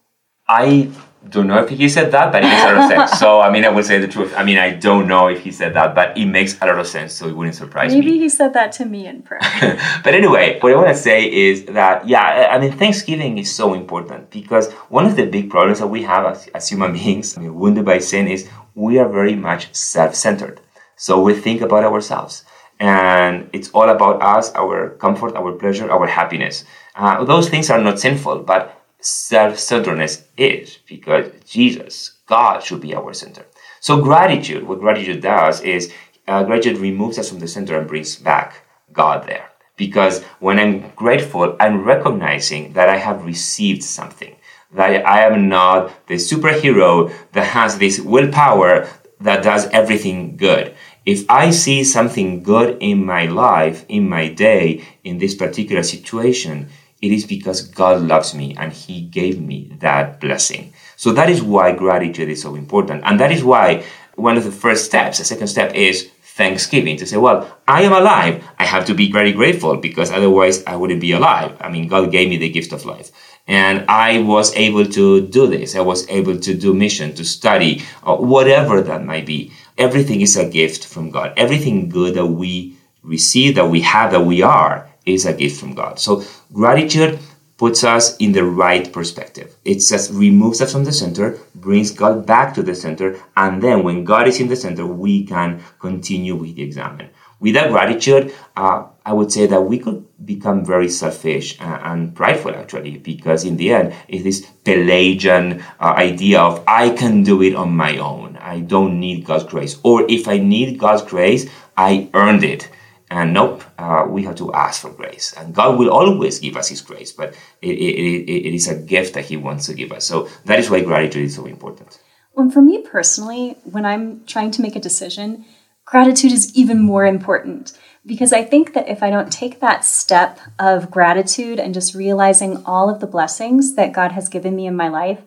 I 0.49 0.91
don't 1.29 1.47
know 1.47 1.63
if 1.63 1.69
he 1.69 1.89
said 1.89 2.13
that, 2.13 2.33
but 2.33 2.43
it 2.43 2.47
makes 2.47 2.63
a 2.63 2.73
lot 2.73 2.77
of 2.79 2.89
sense. 2.89 3.11
So, 3.21 3.41
I 3.41 3.51
mean, 3.51 3.65
I 3.65 3.69
will 3.69 3.83
say 3.83 3.99
the 3.99 4.09
truth. 4.09 4.33
I 4.37 4.43
mean, 4.43 4.57
I 4.57 4.71
don't 4.71 5.07
know 5.07 5.29
if 5.29 5.41
he 5.41 5.53
said 5.53 5.75
that, 5.75 5.95
but 5.95 6.17
it 6.17 6.25
makes 6.25 6.57
a 6.63 6.67
lot 6.67 6.79
of 6.79 6.87
sense, 6.87 7.13
so 7.13 7.29
it 7.29 7.37
wouldn't 7.37 7.55
surprise 7.55 7.93
Maybe 7.93 8.07
me. 8.07 8.13
Maybe 8.13 8.23
he 8.23 8.29
said 8.31 8.55
that 8.55 8.73
to 8.73 8.87
me 8.87 9.07
in 9.07 9.23
prayer. 9.23 9.41
but 10.05 10.15
anyway, 10.15 10.59
what 10.61 10.73
I 10.73 10.77
want 10.77 10.89
to 10.89 10.95
say 10.95 11.31
is 11.31 11.65
that, 11.67 12.09
yeah, 12.09 12.49
I 12.51 12.59
mean, 12.59 12.73
Thanksgiving 12.73 13.37
is 13.37 13.55
so 13.55 13.75
important 13.75 14.31
because 14.31 14.73
one 14.89 15.05
of 15.05 15.17
the 15.17 15.27
big 15.27 15.51
problems 15.51 15.81
that 15.81 15.89
we 15.89 16.03
have 16.05 16.25
as, 16.25 16.47
as 16.49 16.69
human 16.69 16.93
beings, 17.01 17.37
I 17.37 17.43
mean, 17.43 17.55
wounded 17.55 17.85
by 17.85 17.99
sin, 17.99 18.27
is 18.27 18.49
we 18.75 18.99
are 18.99 19.09
very 19.09 19.37
much 19.37 19.75
self 19.75 20.15
centered. 20.15 20.61
So 20.97 21.21
we 21.21 21.35
think 21.35 21.61
about 21.61 21.85
ourselves 21.85 22.45
and 22.81 23.51
it's 23.53 23.71
all 23.71 23.89
about 23.91 24.23
us, 24.23 24.53
our 24.55 24.91
comfort, 24.97 25.37
our 25.37 25.53
pleasure, 25.53 25.91
our 25.91 26.07
happiness. 26.07 26.65
Uh, 26.97 27.23
those 27.25 27.49
things 27.49 27.69
are 27.71 27.81
not 27.81 28.01
sinful, 28.01 28.41
but 28.41 28.80
self-centeredness 29.01 30.25
is 30.37 30.79
because 30.87 31.31
Jesus, 31.45 32.19
God, 32.27 32.63
should 32.63 32.81
be 32.81 32.95
our 32.95 33.13
center. 33.15 33.47
So 33.81 34.01
gratitude, 34.03 34.65
what 34.65 34.81
gratitude 34.81 35.23
does 35.23 35.61
is 35.63 35.93
uh, 36.29 36.45
gratitude 36.45 36.79
removes 36.79 37.19
us 37.19 37.29
from 37.29 37.41
the 37.41 37.49
center 37.49 37.79
and 37.79 37.89
brings 37.89 38.17
back 38.17 38.67
God 38.93 39.27
there. 39.27 39.49
Because 39.77 40.23
when 40.41 40.59
I'm 40.59 40.91
grateful, 40.91 41.57
I'm 41.59 41.85
recognizing 41.85 42.75
that 42.75 42.89
I 42.89 42.99
have 42.99 43.25
received 43.25 43.83
something. 43.83 44.37
That 44.73 45.05
I 45.07 45.23
am 45.23 45.49
not 45.49 46.07
the 46.07 46.15
superhero 46.15 47.13
that 47.33 47.47
has 47.47 47.79
this 47.79 47.99
willpower 47.99 48.89
that 49.21 49.43
does 49.43 49.67
everything 49.69 50.37
good 50.37 50.77
if 51.07 51.25
I 51.31 51.51
see 51.51 51.83
something 51.85 52.43
good 52.43 52.77
in 52.81 53.05
my 53.05 53.27
life, 53.27 53.85
in 53.89 54.09
my 54.09 54.29
day, 54.29 54.85
in 55.03 55.19
this 55.19 55.35
particular 55.35 55.83
situation, 55.83 56.69
it 57.01 57.13
is 57.13 57.25
because 57.25 57.63
God 57.63 58.03
loves 58.03 58.35
me 58.35 58.55
and 58.59 58.73
He 58.73 59.03
gave 59.03 59.41
me 59.41 59.73
that 59.81 60.21
blessing. 60.21 60.73
So 60.97 61.13
that 61.13 61.31
is 61.31 61.43
why 61.43 61.73
gratitude 61.73 62.29
is 62.29 62.43
so 62.43 62.55
important. 62.55 63.03
And 63.05 63.19
that 63.21 63.33
is 63.33 63.43
why 63.43 63.85
one 64.17 64.37
of 64.37 64.45
the 64.45 64.53
first 64.53 64.85
steps, 64.85 65.19
the 65.19 65.25
second 65.25 65.47
step 65.47 65.75
is 65.75 66.11
thanksgiving 66.23 66.97
to 66.99 67.07
say, 67.07 67.17
well, 67.17 67.59
I 67.67 67.83
am 67.83 67.93
alive. 67.93 68.45
I 68.59 68.65
have 68.65 68.87
to 68.87 68.95
be 68.95 69.11
very 69.11 69.33
grateful 69.33 69.77
because 69.77 70.11
otherwise 70.11 70.65
I 70.65 70.77
wouldn't 70.77 71.01
be 71.01 71.13
alive. 71.13 71.57
I 71.61 71.71
mean, 71.71 71.89
God 71.89 72.11
gave 72.11 72.29
me 72.29 72.37
the 72.37 72.51
gift 72.51 72.73
of 72.73 72.85
life. 72.85 73.11
And 73.49 73.85
I 73.89 74.21
was 74.23 74.55
able 74.55 74.85
to 74.87 75.27
do 75.27 75.47
this. 75.47 75.75
I 75.75 75.81
was 75.81 76.09
able 76.09 76.39
to 76.39 76.55
do 76.55 76.73
mission, 76.73 77.15
to 77.15 77.25
study, 77.25 77.83
whatever 78.05 78.81
that 78.83 79.05
might 79.05 79.27
be 79.27 79.53
everything 79.81 80.21
is 80.21 80.37
a 80.37 80.49
gift 80.49 80.87
from 80.87 81.11
God. 81.11 81.33
Everything 81.37 81.89
good 81.89 82.15
that 82.15 82.27
we 82.27 82.77
receive, 83.03 83.55
that 83.55 83.69
we 83.69 83.81
have, 83.81 84.13
that 84.13 84.21
we 84.21 84.43
are, 84.43 84.89
is 85.07 85.25
a 85.25 85.33
gift 85.33 85.59
from 85.59 85.75
God. 85.75 85.99
So 85.99 86.23
gratitude 86.53 87.19
puts 87.57 87.85
us 87.85 88.17
in 88.17 88.33
the 88.33 88.45
right 88.45 88.91
perspective. 88.91 89.55
It 89.67 89.81
just 89.87 90.11
removes 90.13 90.63
us 90.63 90.73
from 90.73 90.85
the 90.85 90.93
center, 90.93 91.39
brings 91.55 91.91
God 91.91 92.25
back 92.25 92.55
to 92.55 92.63
the 92.63 92.75
center, 92.75 93.21
and 93.37 93.63
then 93.63 93.83
when 93.83 94.05
God 94.05 94.27
is 94.27 94.41
in 94.41 94.49
the 94.49 94.57
center, 94.57 94.87
we 94.87 95.27
can 95.27 95.63
continue 95.79 96.35
with 96.35 96.57
the 96.57 96.63
examen. 96.63 97.11
Without 97.39 97.71
gratitude, 97.71 98.35
uh, 98.57 98.87
I 99.05 99.13
would 99.13 99.33
say 99.33 99.47
that 99.47 99.61
we 99.61 99.79
could 99.79 100.07
become 100.25 100.65
very 100.65 100.89
selfish 100.89 101.59
and, 101.61 101.83
and 101.83 102.15
prideful, 102.15 102.55
actually, 102.55 102.99
because 102.99 103.45
in 103.45 103.57
the 103.57 103.73
end, 103.73 103.95
it's 104.09 104.25
this 104.25 104.47
Pelagian 104.65 105.63
uh, 105.81 105.95
idea 105.97 106.41
of 106.41 106.63
I 106.67 106.91
can 106.91 107.23
do 107.23 107.43
it 107.43 107.55
on 107.55 107.77
my 107.77 107.99
own. 107.99 108.37
I 108.37 108.61
don't 108.61 109.01
need 109.01 109.27
God's 109.27 109.45
grace. 109.45 109.79
Or 109.83 110.11
if 110.11 110.29
I 110.29 110.39
need 110.39 110.79
God's 110.79 111.03
grace, 111.03 111.51
I 111.77 112.11
earned 112.15 112.45
it. 112.45 112.71
And 113.11 113.35
nope, 113.35 113.65
uh, 113.77 114.07
we 114.09 114.23
have 114.23 114.37
to 114.37 114.55
ask 114.55 114.83
for 114.83 114.91
grace. 114.91 115.35
And 115.37 115.53
God 115.53 115.79
will 115.79 115.91
always 115.91 116.39
give 116.39 116.57
us 116.57 116.69
His 116.69 116.81
grace, 116.81 117.11
but 117.11 117.35
it, 117.61 117.71
it, 117.71 117.95
it, 117.99 118.49
it 118.49 118.55
is 118.55 118.69
a 118.69 118.77
gift 118.77 119.15
that 119.15 119.25
He 119.25 119.37
wants 119.37 119.67
to 119.67 119.75
give 119.75 119.91
us. 119.91 120.05
So 120.05 120.29
that 120.45 120.61
is 120.61 120.71
why 120.71 120.83
gratitude 120.83 121.25
is 121.25 121.35
so 121.35 121.47
important. 121.47 122.01
Well, 122.35 122.51
for 122.51 122.63
me 122.63 122.83
personally, 122.83 123.57
when 123.65 123.85
I'm 123.85 124.25
trying 124.27 124.53
to 124.53 124.63
make 124.63 124.77
a 124.77 124.81
decision, 124.81 125.45
gratitude 125.85 126.31
is 126.31 126.55
even 126.55 126.81
more 126.81 127.05
important 127.05 127.77
because 128.07 128.33
I 128.33 128.45
think 128.45 128.75
that 128.75 128.89
if 128.89 129.03
I 129.03 129.11
don't 129.11 129.33
take 129.33 129.61
that 129.61 129.85
step 129.85 130.39
of 130.59 130.91
gratitude 130.91 131.59
and 131.59 131.75
just 131.75 131.95
realizing 131.95 132.65
all 132.65 132.89
of 132.89 133.01
the 133.01 133.07
blessings 133.07 133.75
that 133.75 133.93
God 133.93 134.13
has 134.13 134.29
given 134.29 134.57
me 134.57 134.67
in 134.67 134.77
my 134.77 134.89
life, 134.89 135.21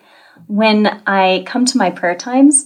when 0.47 1.01
I 1.05 1.43
come 1.45 1.65
to 1.65 1.77
my 1.77 1.91
prayer 1.91 2.15
times, 2.15 2.65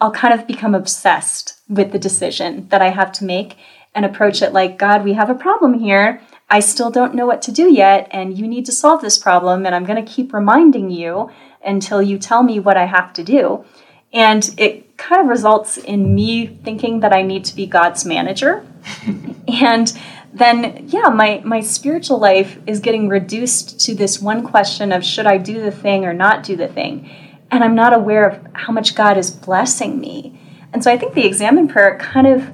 I'll 0.00 0.12
kind 0.12 0.32
of 0.32 0.46
become 0.46 0.74
obsessed 0.74 1.60
with 1.68 1.90
the 1.90 1.98
decision 1.98 2.68
that 2.68 2.82
I 2.82 2.90
have 2.90 3.10
to 3.12 3.24
make 3.24 3.56
and 3.94 4.04
approach 4.04 4.42
it 4.42 4.52
like, 4.52 4.78
God, 4.78 5.04
we 5.04 5.14
have 5.14 5.30
a 5.30 5.34
problem 5.34 5.74
here. 5.74 6.20
I 6.50 6.60
still 6.60 6.90
don't 6.90 7.14
know 7.14 7.26
what 7.26 7.42
to 7.42 7.52
do 7.52 7.72
yet, 7.72 8.08
and 8.10 8.38
you 8.38 8.46
need 8.46 8.66
to 8.66 8.72
solve 8.72 9.02
this 9.02 9.18
problem, 9.18 9.66
and 9.66 9.74
I'm 9.74 9.84
going 9.84 10.02
to 10.02 10.10
keep 10.10 10.32
reminding 10.32 10.90
you 10.90 11.30
until 11.64 12.00
you 12.00 12.18
tell 12.18 12.42
me 12.42 12.58
what 12.60 12.76
I 12.76 12.86
have 12.86 13.12
to 13.14 13.24
do. 13.24 13.64
And 14.12 14.54
it 14.56 14.96
kind 14.96 15.20
of 15.20 15.28
results 15.28 15.76
in 15.76 16.14
me 16.14 16.46
thinking 16.46 17.00
that 17.00 17.12
I 17.12 17.22
need 17.22 17.44
to 17.46 17.54
be 17.54 17.66
God's 17.66 18.06
manager. 18.06 18.66
and 19.48 19.98
then 20.32 20.86
yeah, 20.88 21.08
my 21.08 21.42
my 21.44 21.60
spiritual 21.60 22.18
life 22.18 22.58
is 22.66 22.80
getting 22.80 23.08
reduced 23.08 23.80
to 23.80 23.94
this 23.94 24.20
one 24.20 24.46
question 24.46 24.92
of 24.92 25.04
should 25.04 25.26
I 25.26 25.38
do 25.38 25.60
the 25.60 25.70
thing 25.70 26.04
or 26.04 26.14
not 26.14 26.42
do 26.42 26.56
the 26.56 26.68
thing. 26.68 27.10
and 27.50 27.64
I'm 27.64 27.74
not 27.74 27.94
aware 27.94 28.28
of 28.28 28.46
how 28.52 28.72
much 28.72 28.94
God 28.94 29.16
is 29.16 29.30
blessing 29.30 29.98
me. 29.98 30.38
And 30.72 30.84
so 30.84 30.92
I 30.92 30.98
think 30.98 31.14
the 31.14 31.26
examen 31.26 31.66
prayer 31.66 31.98
kind 31.98 32.26
of 32.26 32.50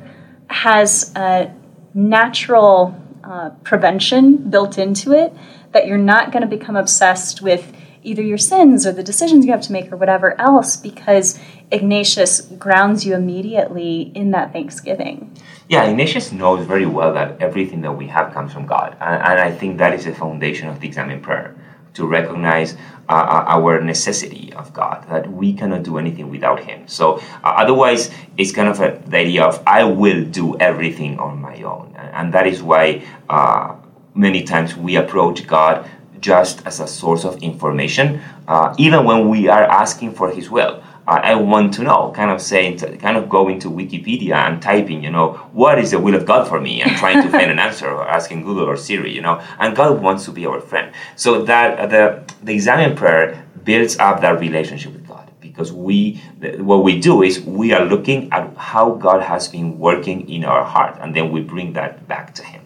has 0.54 1.12
a 1.16 1.52
natural 1.94 2.94
uh, 3.24 3.50
prevention 3.64 4.48
built 4.50 4.78
into 4.78 5.12
it 5.12 5.32
that 5.72 5.88
you're 5.88 5.98
not 5.98 6.30
going 6.30 6.42
to 6.42 6.48
become 6.48 6.76
obsessed 6.76 7.42
with 7.42 7.72
either 8.04 8.22
your 8.22 8.38
sins 8.38 8.86
or 8.86 8.92
the 8.92 9.02
decisions 9.02 9.44
you 9.44 9.50
have 9.50 9.62
to 9.62 9.72
make 9.72 9.90
or 9.90 9.96
whatever 9.96 10.40
else 10.40 10.76
because 10.76 11.40
Ignatius 11.72 12.42
grounds 12.42 13.04
you 13.04 13.14
immediately 13.14 14.12
in 14.14 14.30
that 14.30 14.52
thanksgiving. 14.52 15.34
Yeah, 15.68 15.84
Ignatius 15.84 16.30
knows 16.30 16.64
very 16.66 16.86
well 16.86 17.12
that 17.14 17.40
everything 17.40 17.80
that 17.80 17.92
we 17.92 18.06
have 18.08 18.32
comes 18.32 18.52
from 18.52 18.66
God. 18.66 18.96
And, 19.00 19.22
and 19.22 19.40
I 19.40 19.50
think 19.50 19.78
that 19.78 19.92
is 19.92 20.04
the 20.04 20.14
foundation 20.14 20.68
of 20.68 20.78
the 20.78 20.86
examen 20.86 21.20
prayer 21.20 21.56
to 21.94 22.06
recognize 22.06 22.76
uh, 23.08 23.12
uh, 23.12 23.44
our 23.48 23.80
necessity 23.80 24.52
of 24.54 24.72
God, 24.72 25.06
that 25.08 25.30
we 25.30 25.52
cannot 25.52 25.82
do 25.82 25.98
anything 25.98 26.30
without 26.30 26.60
Him. 26.60 26.88
So, 26.88 27.18
uh, 27.18 27.54
otherwise, 27.56 28.10
it's 28.38 28.52
kind 28.52 28.68
of 28.68 28.80
a, 28.80 29.02
the 29.06 29.18
idea 29.18 29.44
of 29.44 29.62
I 29.66 29.84
will 29.84 30.24
do 30.24 30.58
everything 30.58 31.18
on 31.18 31.40
my 31.40 31.62
own. 31.62 31.94
And, 31.96 32.32
that 32.32 32.46
is 32.46 32.62
why 32.62 33.04
uh, 33.28 33.76
many 34.14 34.42
times 34.44 34.76
we 34.76 34.96
approach 34.96 35.46
God 35.46 35.88
just 36.20 36.66
as 36.66 36.80
a 36.80 36.86
source 36.86 37.24
of 37.24 37.42
information, 37.42 38.22
uh, 38.48 38.74
even 38.78 39.04
when 39.04 39.28
we 39.28 39.48
are 39.48 39.64
asking 39.64 40.14
for 40.14 40.30
His 40.30 40.48
will. 40.48 40.82
I 41.06 41.34
want 41.34 41.74
to 41.74 41.82
know, 41.82 42.12
kind 42.12 42.30
of 42.30 42.40
saying, 42.40 42.78
kind 42.78 43.16
of 43.16 43.28
going 43.28 43.58
to 43.60 43.68
Wikipedia 43.68 44.34
and 44.34 44.62
typing, 44.62 45.04
you 45.04 45.10
know, 45.10 45.32
what 45.52 45.78
is 45.78 45.90
the 45.90 45.98
will 45.98 46.14
of 46.14 46.24
God 46.24 46.48
for 46.48 46.60
me, 46.60 46.80
and 46.80 46.90
trying 46.96 47.22
to 47.22 47.28
find 47.28 47.50
an 47.50 47.58
answer, 47.58 47.90
or 47.90 48.08
asking 48.08 48.42
Google 48.42 48.64
or 48.64 48.76
Siri, 48.76 49.14
you 49.14 49.20
know, 49.20 49.42
and 49.58 49.76
God 49.76 50.00
wants 50.00 50.24
to 50.24 50.32
be 50.32 50.46
our 50.46 50.60
friend. 50.60 50.94
So 51.16 51.42
that 51.44 51.78
uh, 51.78 51.86
the 51.86 52.34
the 52.42 52.54
examen 52.54 52.96
prayer 52.96 53.44
builds 53.64 53.98
up 53.98 54.22
that 54.22 54.40
relationship 54.40 54.92
with 54.92 55.06
God 55.06 55.30
because 55.40 55.72
we 55.72 56.22
what 56.58 56.84
we 56.84 56.98
do 56.98 57.22
is 57.22 57.40
we 57.40 57.72
are 57.72 57.84
looking 57.84 58.32
at 58.32 58.56
how 58.56 58.90
God 58.94 59.22
has 59.22 59.48
been 59.48 59.78
working 59.78 60.28
in 60.28 60.44
our 60.44 60.64
heart, 60.64 60.96
and 61.00 61.14
then 61.14 61.30
we 61.30 61.42
bring 61.42 61.74
that 61.74 62.08
back 62.08 62.34
to 62.36 62.44
Him. 62.44 62.62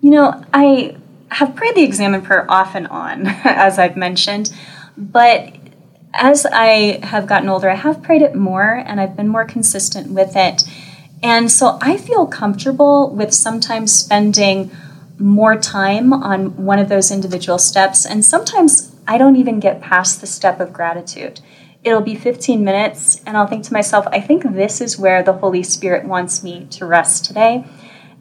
You 0.00 0.10
know, 0.10 0.44
I 0.52 0.96
have 1.30 1.54
prayed 1.54 1.76
the 1.76 1.84
examen 1.84 2.22
prayer 2.22 2.50
off 2.50 2.74
and 2.74 2.88
on, 2.88 3.26
as 3.44 3.78
I've 3.78 3.96
mentioned, 3.96 4.52
but 4.96 5.54
as 6.14 6.46
I 6.46 7.00
have 7.04 7.26
gotten 7.26 7.48
older, 7.48 7.68
I 7.68 7.74
have 7.74 8.02
prayed 8.02 8.22
it 8.22 8.34
more 8.34 8.72
and 8.74 9.00
I've 9.00 9.16
been 9.16 9.28
more 9.28 9.44
consistent 9.44 10.10
with 10.10 10.36
it. 10.36 10.62
And 11.22 11.50
so 11.50 11.78
I 11.80 11.96
feel 11.96 12.26
comfortable 12.26 13.10
with 13.10 13.34
sometimes 13.34 13.92
spending 13.92 14.70
more 15.18 15.56
time 15.56 16.12
on 16.12 16.64
one 16.64 16.78
of 16.78 16.88
those 16.88 17.10
individual 17.10 17.58
steps. 17.58 18.04
And 18.06 18.24
sometimes 18.24 18.94
I 19.06 19.18
don't 19.18 19.36
even 19.36 19.60
get 19.60 19.80
past 19.80 20.20
the 20.20 20.26
step 20.26 20.60
of 20.60 20.72
gratitude. 20.72 21.40
It'll 21.82 22.00
be 22.00 22.14
15 22.14 22.64
minutes, 22.64 23.20
and 23.26 23.36
I'll 23.36 23.46
think 23.46 23.64
to 23.64 23.72
myself, 23.72 24.06
I 24.10 24.18
think 24.18 24.42
this 24.42 24.80
is 24.80 24.98
where 24.98 25.22
the 25.22 25.34
Holy 25.34 25.62
Spirit 25.62 26.06
wants 26.06 26.42
me 26.42 26.66
to 26.70 26.86
rest 26.86 27.26
today. 27.26 27.66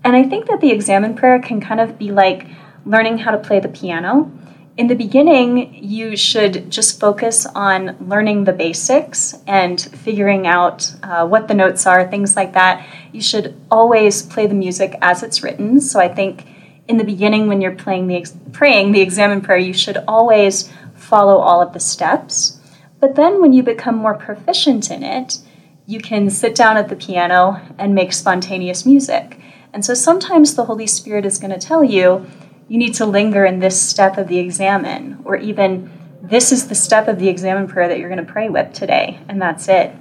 And 0.04 0.18
I 0.18 0.24
think 0.24 0.48
that 0.48 0.60
the 0.60 0.72
examen 0.72 1.16
prayer 1.16 1.40
can 1.40 1.62
kind 1.62 1.80
of 1.80 1.98
be 1.98 2.12
like 2.12 2.46
learning 2.86 3.20
how 3.20 3.32
to 3.32 3.38
play 3.38 3.62
the 3.62 3.70
piano 3.70 4.32
in 4.76 4.88
the 4.88 4.96
beginning, 4.96 5.76
you 5.84 6.18
should 6.18 6.72
just 6.72 7.00
focus 7.00 7.46
on 7.46 7.96
learning 8.00 8.46
the 8.46 8.54
basics 8.54 9.36
and 9.46 9.80
figuring 9.80 10.48
out 10.48 10.96
uh, 11.04 11.28
what 11.28 11.48
the 11.48 11.54
notes 11.54 11.86
are, 11.86 12.10
things 12.10 12.36
like 12.36 12.54
that. 12.54 12.86
You 13.12 13.22
should 13.22 13.56
always 13.70 14.24
play 14.24 14.48
the 14.48 14.56
music 14.56 14.96
as 15.02 15.22
it's 15.22 15.44
written. 15.44 15.80
So 15.80 16.00
I 16.00 16.08
think 16.08 16.48
in 16.88 16.98
the 16.98 17.04
beginning, 17.04 17.48
when 17.48 17.62
you're 17.62 17.76
playing 17.76 18.08
the 18.08 18.18
ex- 18.18 18.36
praying 18.52 18.92
the 18.92 19.02
examen 19.02 19.42
prayer, 19.42 19.60
you 19.60 19.74
should 19.74 19.98
always 20.08 20.74
follow 20.96 21.38
all 21.38 21.62
of 21.62 21.74
the 21.74 21.80
steps. 21.80 22.60
But 23.00 23.16
then, 23.16 23.42
when 23.42 23.54
you 23.54 23.62
become 23.64 23.96
more 23.96 24.16
proficient 24.16 24.90
in 24.90 25.04
it, 25.04 25.38
you 25.86 26.00
can 26.00 26.30
sit 26.30 26.56
down 26.56 26.78
at 26.78 26.90
the 26.90 26.96
piano 26.96 27.62
and 27.78 27.94
make 27.94 28.12
spontaneous 28.12 28.86
music. 28.86 29.40
And 29.72 29.84
so 29.84 29.94
sometimes 29.94 30.56
the 30.56 30.66
Holy 30.66 30.88
Spirit 30.88 31.26
is 31.26 31.38
going 31.38 31.52
to 31.52 31.60
tell 31.60 31.84
you 31.84 32.26
you 32.68 32.78
need 32.78 32.94
to 32.96 33.06
linger 33.06 33.46
in 33.46 33.60
this 33.60 33.80
step 33.82 34.18
of 34.18 34.28
the 34.28 34.40
examen, 34.40 35.22
or 35.26 35.36
even 35.36 35.92
this 36.22 36.52
is 36.52 36.68
the 36.68 36.76
step 36.76 37.08
of 37.08 37.20
the 37.20 37.28
examen 37.28 37.68
prayer 37.68 37.88
that 37.88 38.00
you're 38.00 38.10
going 38.10 38.26
to 38.26 38.32
pray 38.32 38.50
with 38.50 38.74
today, 38.74 39.20
and 39.28 39.42
that's 39.42 39.68
it. 39.68 39.94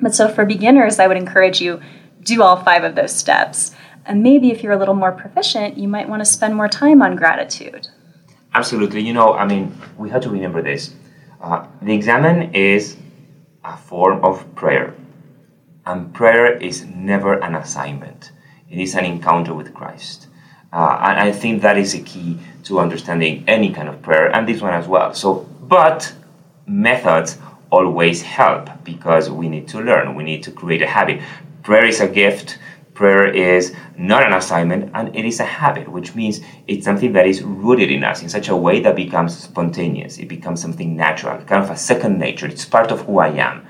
But 0.00 0.14
so 0.14 0.28
for 0.28 0.44
beginners, 0.44 0.98
I 0.98 1.06
would 1.06 1.16
encourage 1.16 1.60
you 1.60 1.80
do 2.22 2.42
all 2.42 2.56
five 2.56 2.84
of 2.84 2.94
those 2.94 3.14
steps. 3.14 3.72
And 4.06 4.22
maybe 4.22 4.50
if 4.50 4.62
you're 4.62 4.72
a 4.72 4.78
little 4.78 4.94
more 4.94 5.12
proficient, 5.12 5.78
you 5.78 5.88
might 5.88 6.08
want 6.08 6.20
to 6.20 6.24
spend 6.24 6.56
more 6.56 6.68
time 6.68 7.02
on 7.02 7.16
gratitude. 7.16 7.88
Absolutely. 8.54 9.00
You 9.00 9.12
know, 9.12 9.34
I 9.34 9.46
mean, 9.46 9.76
we 9.96 10.10
have 10.10 10.22
to 10.22 10.30
remember 10.30 10.62
this. 10.62 10.94
Uh, 11.40 11.66
the 11.80 11.94
examen 11.94 12.54
is 12.54 12.96
a 13.64 13.76
form 13.76 14.24
of 14.24 14.54
prayer, 14.54 14.94
and 15.86 16.12
prayer 16.12 16.56
is 16.56 16.84
never 16.84 17.34
an 17.34 17.54
assignment, 17.54 18.32
it 18.68 18.78
is 18.78 18.94
an 18.94 19.04
encounter 19.04 19.54
with 19.54 19.72
Christ. 19.74 20.26
Uh, 20.72 20.98
and 21.02 21.18
I 21.18 21.32
think 21.32 21.62
that 21.62 21.76
is 21.76 21.94
a 21.94 22.00
key 22.00 22.38
to 22.64 22.78
understanding 22.78 23.44
any 23.48 23.72
kind 23.72 23.88
of 23.88 24.00
prayer, 24.02 24.34
and 24.34 24.46
this 24.46 24.60
one 24.60 24.72
as 24.72 24.86
well. 24.86 25.14
So, 25.14 25.48
but 25.62 26.12
methods 26.66 27.38
always 27.70 28.22
help 28.22 28.68
because 28.84 29.30
we 29.30 29.48
need 29.48 29.68
to 29.68 29.80
learn, 29.80 30.14
we 30.14 30.22
need 30.22 30.42
to 30.44 30.50
create 30.50 30.82
a 30.82 30.86
habit. 30.86 31.20
Prayer 31.62 31.86
is 31.86 32.00
a 32.00 32.08
gift, 32.08 32.58
prayer 32.94 33.26
is 33.26 33.74
not 33.96 34.22
an 34.22 34.32
assignment, 34.32 34.90
and 34.94 35.14
it 35.16 35.24
is 35.24 35.40
a 35.40 35.44
habit, 35.44 35.88
which 35.88 36.14
means 36.14 36.40
it's 36.66 36.84
something 36.84 37.12
that 37.12 37.26
is 37.26 37.42
rooted 37.42 37.90
in 37.90 38.04
us 38.04 38.22
in 38.22 38.28
such 38.28 38.48
a 38.48 38.56
way 38.56 38.80
that 38.80 38.94
becomes 38.94 39.36
spontaneous, 39.36 40.18
it 40.18 40.28
becomes 40.28 40.60
something 40.60 40.96
natural, 40.96 41.38
kind 41.44 41.64
of 41.64 41.70
a 41.70 41.76
second 41.76 42.18
nature, 42.18 42.46
it's 42.46 42.64
part 42.64 42.90
of 42.90 43.00
who 43.02 43.18
I 43.18 43.28
am. 43.28 43.66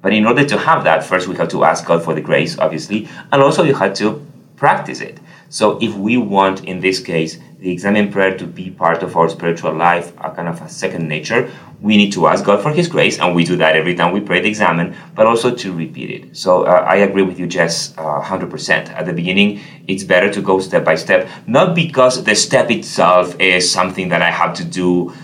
But 0.00 0.12
in 0.12 0.26
order 0.26 0.44
to 0.44 0.58
have 0.58 0.84
that, 0.84 1.04
first 1.04 1.26
we 1.26 1.36
have 1.36 1.48
to 1.48 1.64
ask 1.64 1.84
God 1.84 2.04
for 2.04 2.14
the 2.14 2.20
grace, 2.20 2.58
obviously, 2.58 3.08
and 3.32 3.42
also 3.42 3.64
you 3.64 3.74
have 3.74 3.94
to 3.94 4.24
practice 4.56 5.00
it. 5.00 5.18
So 5.50 5.78
if 5.80 5.94
we 5.94 6.18
want, 6.18 6.64
in 6.64 6.80
this 6.80 7.00
case, 7.00 7.38
the 7.58 7.70
examen 7.70 8.12
prayer 8.12 8.36
to 8.36 8.46
be 8.46 8.70
part 8.70 9.02
of 9.02 9.16
our 9.16 9.28
spiritual 9.28 9.74
life, 9.74 10.12
a 10.18 10.30
kind 10.30 10.46
of 10.46 10.60
a 10.62 10.68
second 10.68 11.08
nature, 11.08 11.50
we 11.80 11.96
need 11.96 12.12
to 12.12 12.26
ask 12.26 12.44
God 12.44 12.62
for 12.62 12.72
His 12.72 12.88
grace, 12.88 13.18
and 13.18 13.34
we 13.34 13.44
do 13.44 13.56
that 13.56 13.74
every 13.76 13.94
time 13.94 14.12
we 14.12 14.20
pray 14.20 14.40
the 14.40 14.48
examen, 14.48 14.94
but 15.14 15.26
also 15.26 15.54
to 15.54 15.72
repeat 15.72 16.10
it. 16.10 16.36
So 16.36 16.64
uh, 16.64 16.84
I 16.86 16.96
agree 16.96 17.22
with 17.22 17.38
you, 17.38 17.46
Jess, 17.46 17.96
uh, 17.96 18.20
100%. 18.20 18.90
At 18.90 19.06
the 19.06 19.12
beginning, 19.12 19.60
it's 19.86 20.04
better 20.04 20.32
to 20.32 20.42
go 20.42 20.60
step 20.60 20.84
by 20.84 20.96
step, 20.96 21.28
not 21.46 21.74
because 21.74 22.24
the 22.24 22.34
step 22.34 22.70
itself 22.70 23.38
is 23.40 23.70
something 23.70 24.08
that 24.10 24.22
I 24.22 24.30
have 24.30 24.54
to 24.54 24.64
do. 24.64 25.14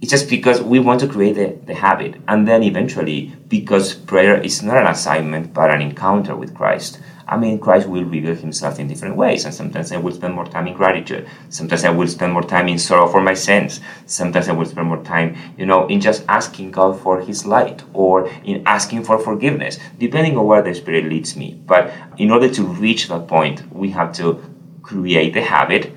It's 0.00 0.10
just 0.10 0.30
because 0.30 0.62
we 0.62 0.78
want 0.78 1.00
to 1.00 1.08
create 1.08 1.34
the, 1.34 1.58
the 1.66 1.74
habit. 1.74 2.16
And 2.28 2.46
then 2.46 2.62
eventually, 2.62 3.34
because 3.48 3.94
prayer 3.94 4.40
is 4.40 4.62
not 4.62 4.76
an 4.76 4.86
assignment, 4.86 5.52
but 5.52 5.70
an 5.70 5.82
encounter 5.82 6.36
with 6.36 6.54
Christ, 6.54 7.00
I 7.28 7.36
mean, 7.36 7.58
Christ 7.58 7.88
will 7.88 8.04
reveal 8.04 8.36
himself 8.36 8.78
in 8.78 8.86
different 8.86 9.16
ways. 9.16 9.44
And 9.44 9.52
sometimes 9.52 9.90
I 9.90 9.96
will 9.96 10.12
spend 10.12 10.34
more 10.34 10.46
time 10.46 10.68
in 10.68 10.74
gratitude. 10.74 11.28
Sometimes 11.48 11.84
I 11.84 11.90
will 11.90 12.06
spend 12.06 12.32
more 12.32 12.42
time 12.42 12.68
in 12.68 12.78
sorrow 12.78 13.08
for 13.08 13.20
my 13.20 13.34
sins. 13.34 13.80
Sometimes 14.06 14.48
I 14.48 14.52
will 14.52 14.64
spend 14.64 14.86
more 14.86 15.02
time, 15.02 15.36
you 15.58 15.66
know, 15.66 15.88
in 15.88 16.00
just 16.00 16.24
asking 16.28 16.70
God 16.70 17.00
for 17.00 17.20
his 17.20 17.44
light 17.44 17.82
or 17.94 18.28
in 18.44 18.62
asking 18.64 19.02
for 19.02 19.18
forgiveness, 19.18 19.80
depending 19.98 20.38
on 20.38 20.46
where 20.46 20.62
the 20.62 20.72
Spirit 20.72 21.06
leads 21.06 21.36
me. 21.36 21.60
But 21.66 21.92
in 22.16 22.30
order 22.30 22.48
to 22.48 22.62
reach 22.62 23.08
that 23.08 23.26
point, 23.26 23.72
we 23.72 23.90
have 23.90 24.12
to 24.14 24.40
create 24.82 25.34
the 25.34 25.42
habit, 25.42 25.92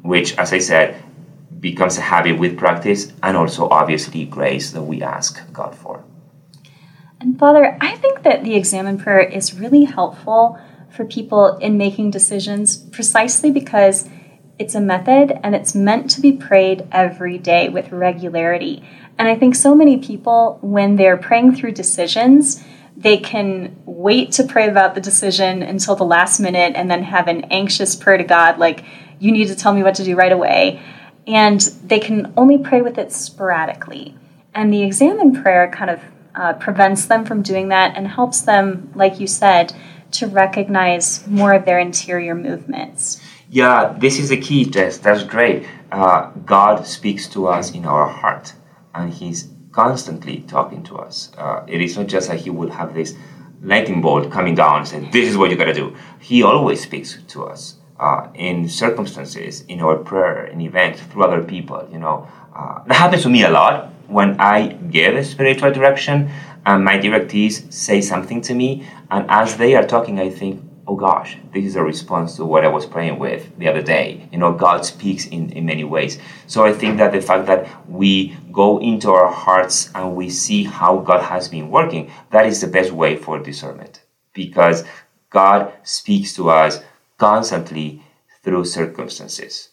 which, 0.00 0.36
as 0.38 0.54
I 0.54 0.58
said, 0.58 1.02
becomes 1.60 1.98
a 1.98 2.00
habit 2.00 2.38
with 2.38 2.56
practice 2.56 3.12
and 3.22 3.36
also 3.36 3.68
obviously 3.68 4.24
grace 4.24 4.70
that 4.70 4.82
we 4.82 5.02
ask 5.02 5.40
God 5.52 5.74
for. 5.74 6.02
And 7.20 7.38
Father, 7.38 7.76
I 7.82 7.96
think 7.96 8.22
that 8.22 8.44
the 8.44 8.54
examen 8.54 8.96
prayer 8.96 9.20
is 9.20 9.52
really 9.52 9.84
helpful 9.84 10.58
for 11.00 11.06
people 11.06 11.56
in 11.56 11.78
making 11.78 12.10
decisions 12.10 12.76
precisely 12.76 13.50
because 13.50 14.06
it's 14.58 14.74
a 14.74 14.80
method 14.82 15.32
and 15.42 15.54
it's 15.54 15.74
meant 15.74 16.10
to 16.10 16.20
be 16.20 16.30
prayed 16.30 16.86
every 16.92 17.38
day 17.38 17.70
with 17.70 17.90
regularity. 17.90 18.86
And 19.16 19.26
I 19.26 19.34
think 19.34 19.54
so 19.54 19.74
many 19.74 19.96
people, 19.96 20.58
when 20.60 20.96
they're 20.96 21.16
praying 21.16 21.54
through 21.54 21.72
decisions, 21.72 22.62
they 22.98 23.16
can 23.16 23.80
wait 23.86 24.32
to 24.32 24.44
pray 24.44 24.68
about 24.68 24.94
the 24.94 25.00
decision 25.00 25.62
until 25.62 25.96
the 25.96 26.04
last 26.04 26.38
minute 26.38 26.74
and 26.76 26.90
then 26.90 27.02
have 27.02 27.28
an 27.28 27.44
anxious 27.44 27.96
prayer 27.96 28.18
to 28.18 28.24
God, 28.24 28.58
like, 28.58 28.84
you 29.18 29.32
need 29.32 29.48
to 29.48 29.56
tell 29.56 29.72
me 29.72 29.82
what 29.82 29.94
to 29.94 30.04
do 30.04 30.14
right 30.14 30.32
away. 30.32 30.82
And 31.26 31.62
they 31.82 31.98
can 31.98 32.34
only 32.36 32.58
pray 32.58 32.82
with 32.82 32.98
it 32.98 33.10
sporadically. 33.10 34.18
And 34.54 34.70
the 34.70 34.82
examen 34.82 35.42
prayer 35.42 35.70
kind 35.70 35.92
of 35.92 36.00
uh, 36.34 36.52
prevents 36.54 37.06
them 37.06 37.24
from 37.24 37.40
doing 37.40 37.68
that 37.68 37.96
and 37.96 38.06
helps 38.06 38.42
them, 38.42 38.92
like 38.94 39.18
you 39.18 39.26
said, 39.26 39.72
to 40.12 40.26
recognize 40.26 41.26
more 41.26 41.52
of 41.52 41.64
their 41.64 41.78
interior 41.78 42.34
movements. 42.34 43.20
Yeah, 43.48 43.96
this 43.98 44.18
is 44.18 44.30
a 44.30 44.36
key, 44.36 44.64
Jess. 44.64 44.98
That's 44.98 45.24
great. 45.24 45.66
Uh, 45.90 46.30
God 46.44 46.86
speaks 46.86 47.26
to 47.28 47.48
us 47.48 47.72
in 47.72 47.84
our 47.84 48.06
heart, 48.06 48.54
and 48.94 49.12
He's 49.12 49.48
constantly 49.72 50.42
talking 50.42 50.82
to 50.84 50.98
us. 50.98 51.32
Uh, 51.36 51.64
it 51.66 51.80
is 51.80 51.96
not 51.96 52.06
just 52.06 52.28
that 52.28 52.40
He 52.40 52.50
will 52.50 52.70
have 52.70 52.94
this 52.94 53.14
lightning 53.62 54.00
bolt 54.00 54.30
coming 54.30 54.54
down 54.54 54.78
and 54.78 54.88
say, 54.88 55.08
This 55.10 55.28
is 55.28 55.36
what 55.36 55.50
you 55.50 55.56
gotta 55.56 55.74
do. 55.74 55.96
He 56.20 56.42
always 56.42 56.82
speaks 56.82 57.18
to 57.28 57.44
us. 57.44 57.76
Uh, 57.98 58.30
in 58.34 58.66
circumstances, 58.66 59.60
in 59.68 59.78
our 59.82 59.96
prayer, 59.96 60.46
in 60.46 60.58
events, 60.62 61.02
through 61.02 61.22
other 61.22 61.42
people, 61.42 61.86
you 61.92 61.98
know. 61.98 62.26
Uh, 62.56 62.82
that 62.84 62.94
happens 62.94 63.22
to 63.22 63.28
me 63.28 63.42
a 63.44 63.50
lot 63.50 63.90
when 64.06 64.40
I 64.40 64.68
give 64.68 65.14
a 65.16 65.22
spiritual 65.22 65.70
direction 65.70 66.30
and 66.66 66.84
my 66.84 66.98
directees 66.98 67.72
say 67.72 68.00
something 68.00 68.40
to 68.42 68.54
me, 68.54 68.86
and 69.10 69.26
as 69.30 69.56
they 69.56 69.74
are 69.74 69.86
talking, 69.86 70.20
I 70.20 70.30
think, 70.30 70.62
oh 70.86 70.96
gosh, 70.96 71.38
this 71.52 71.64
is 71.64 71.76
a 71.76 71.82
response 71.82 72.36
to 72.36 72.44
what 72.44 72.64
I 72.64 72.68
was 72.68 72.86
praying 72.86 73.18
with 73.18 73.56
the 73.58 73.68
other 73.68 73.82
day. 73.82 74.28
You 74.32 74.38
know, 74.38 74.52
God 74.52 74.84
speaks 74.84 75.26
in, 75.26 75.50
in 75.52 75.66
many 75.66 75.84
ways. 75.84 76.18
So 76.46 76.64
I 76.64 76.72
think 76.72 76.98
that 76.98 77.12
the 77.12 77.20
fact 77.20 77.46
that 77.46 77.68
we 77.88 78.36
go 78.52 78.78
into 78.78 79.10
our 79.10 79.30
hearts 79.30 79.90
and 79.94 80.16
we 80.16 80.30
see 80.30 80.64
how 80.64 80.98
God 80.98 81.22
has 81.22 81.48
been 81.48 81.70
working, 81.70 82.10
that 82.30 82.46
is 82.46 82.60
the 82.60 82.66
best 82.66 82.90
way 82.92 83.16
for 83.16 83.38
discernment. 83.38 84.02
Because 84.32 84.84
God 85.30 85.72
speaks 85.82 86.34
to 86.34 86.50
us 86.50 86.82
constantly 87.18 88.02
through 88.42 88.64
circumstances. 88.64 89.68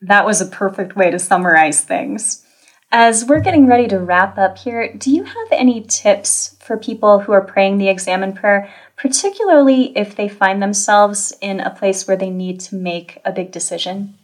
That 0.00 0.26
was 0.26 0.40
a 0.40 0.46
perfect 0.46 0.96
way 0.96 1.10
to 1.10 1.18
summarize 1.18 1.82
things. 1.82 2.44
As 2.90 3.26
we're 3.26 3.40
getting 3.40 3.66
ready 3.66 3.86
to 3.88 3.98
wrap 3.98 4.38
up 4.38 4.56
here, 4.56 4.90
do 4.90 5.10
you 5.10 5.24
have 5.24 5.48
any 5.52 5.82
tips 5.82 6.56
for 6.60 6.78
people 6.78 7.20
who 7.20 7.32
are 7.32 7.44
praying 7.44 7.76
the 7.76 7.90
examen 7.90 8.32
prayer, 8.32 8.72
particularly 8.96 9.92
if 9.94 10.16
they 10.16 10.26
find 10.26 10.62
themselves 10.62 11.34
in 11.42 11.60
a 11.60 11.68
place 11.68 12.08
where 12.08 12.16
they 12.16 12.30
need 12.30 12.60
to 12.60 12.76
make 12.76 13.20
a 13.26 13.32
big 13.32 13.52
decision? 13.52 14.16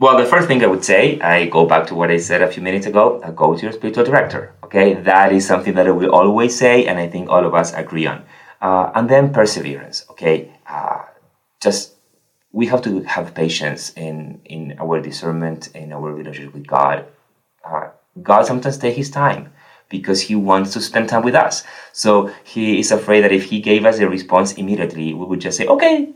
Well, 0.00 0.18
the 0.18 0.24
first 0.24 0.48
thing 0.48 0.64
I 0.64 0.66
would 0.66 0.84
say, 0.84 1.20
I 1.20 1.46
go 1.46 1.64
back 1.64 1.86
to 1.86 1.94
what 1.94 2.10
I 2.10 2.16
said 2.16 2.42
a 2.42 2.50
few 2.50 2.60
minutes 2.60 2.86
ago, 2.86 3.20
go 3.36 3.54
to 3.54 3.62
your 3.62 3.70
spiritual 3.70 4.04
director. 4.04 4.52
Okay, 4.64 4.94
that 4.94 5.32
is 5.32 5.46
something 5.46 5.74
that 5.74 5.86
I 5.86 5.92
will 5.92 6.10
always 6.10 6.58
say, 6.58 6.86
and 6.86 6.98
I 6.98 7.06
think 7.06 7.30
all 7.30 7.46
of 7.46 7.54
us 7.54 7.72
agree 7.72 8.08
on. 8.08 8.24
Uh, 8.60 8.90
and 8.96 9.08
then 9.08 9.32
perseverance. 9.32 10.04
Okay, 10.10 10.50
uh, 10.66 11.02
just 11.62 11.94
we 12.50 12.66
have 12.66 12.82
to 12.82 13.04
have 13.04 13.32
patience 13.32 13.92
in 13.94 14.40
in 14.44 14.76
our 14.80 15.00
discernment, 15.00 15.68
in 15.76 15.92
our 15.92 16.12
relationship 16.12 16.52
with 16.52 16.66
God 16.66 17.06
uh, 17.64 17.88
God 18.22 18.46
sometimes 18.46 18.78
takes 18.78 18.96
his 18.96 19.10
time 19.10 19.52
because 19.88 20.20
he 20.20 20.34
wants 20.34 20.72
to 20.72 20.80
spend 20.80 21.08
time 21.08 21.22
with 21.22 21.34
us. 21.34 21.64
So 21.92 22.30
he 22.44 22.78
is 22.78 22.90
afraid 22.90 23.22
that 23.22 23.32
if 23.32 23.44
he 23.44 23.60
gave 23.60 23.84
us 23.84 23.98
a 23.98 24.08
response 24.08 24.54
immediately, 24.54 25.14
we 25.14 25.24
would 25.24 25.40
just 25.40 25.56
say, 25.56 25.66
okay, 25.66 26.12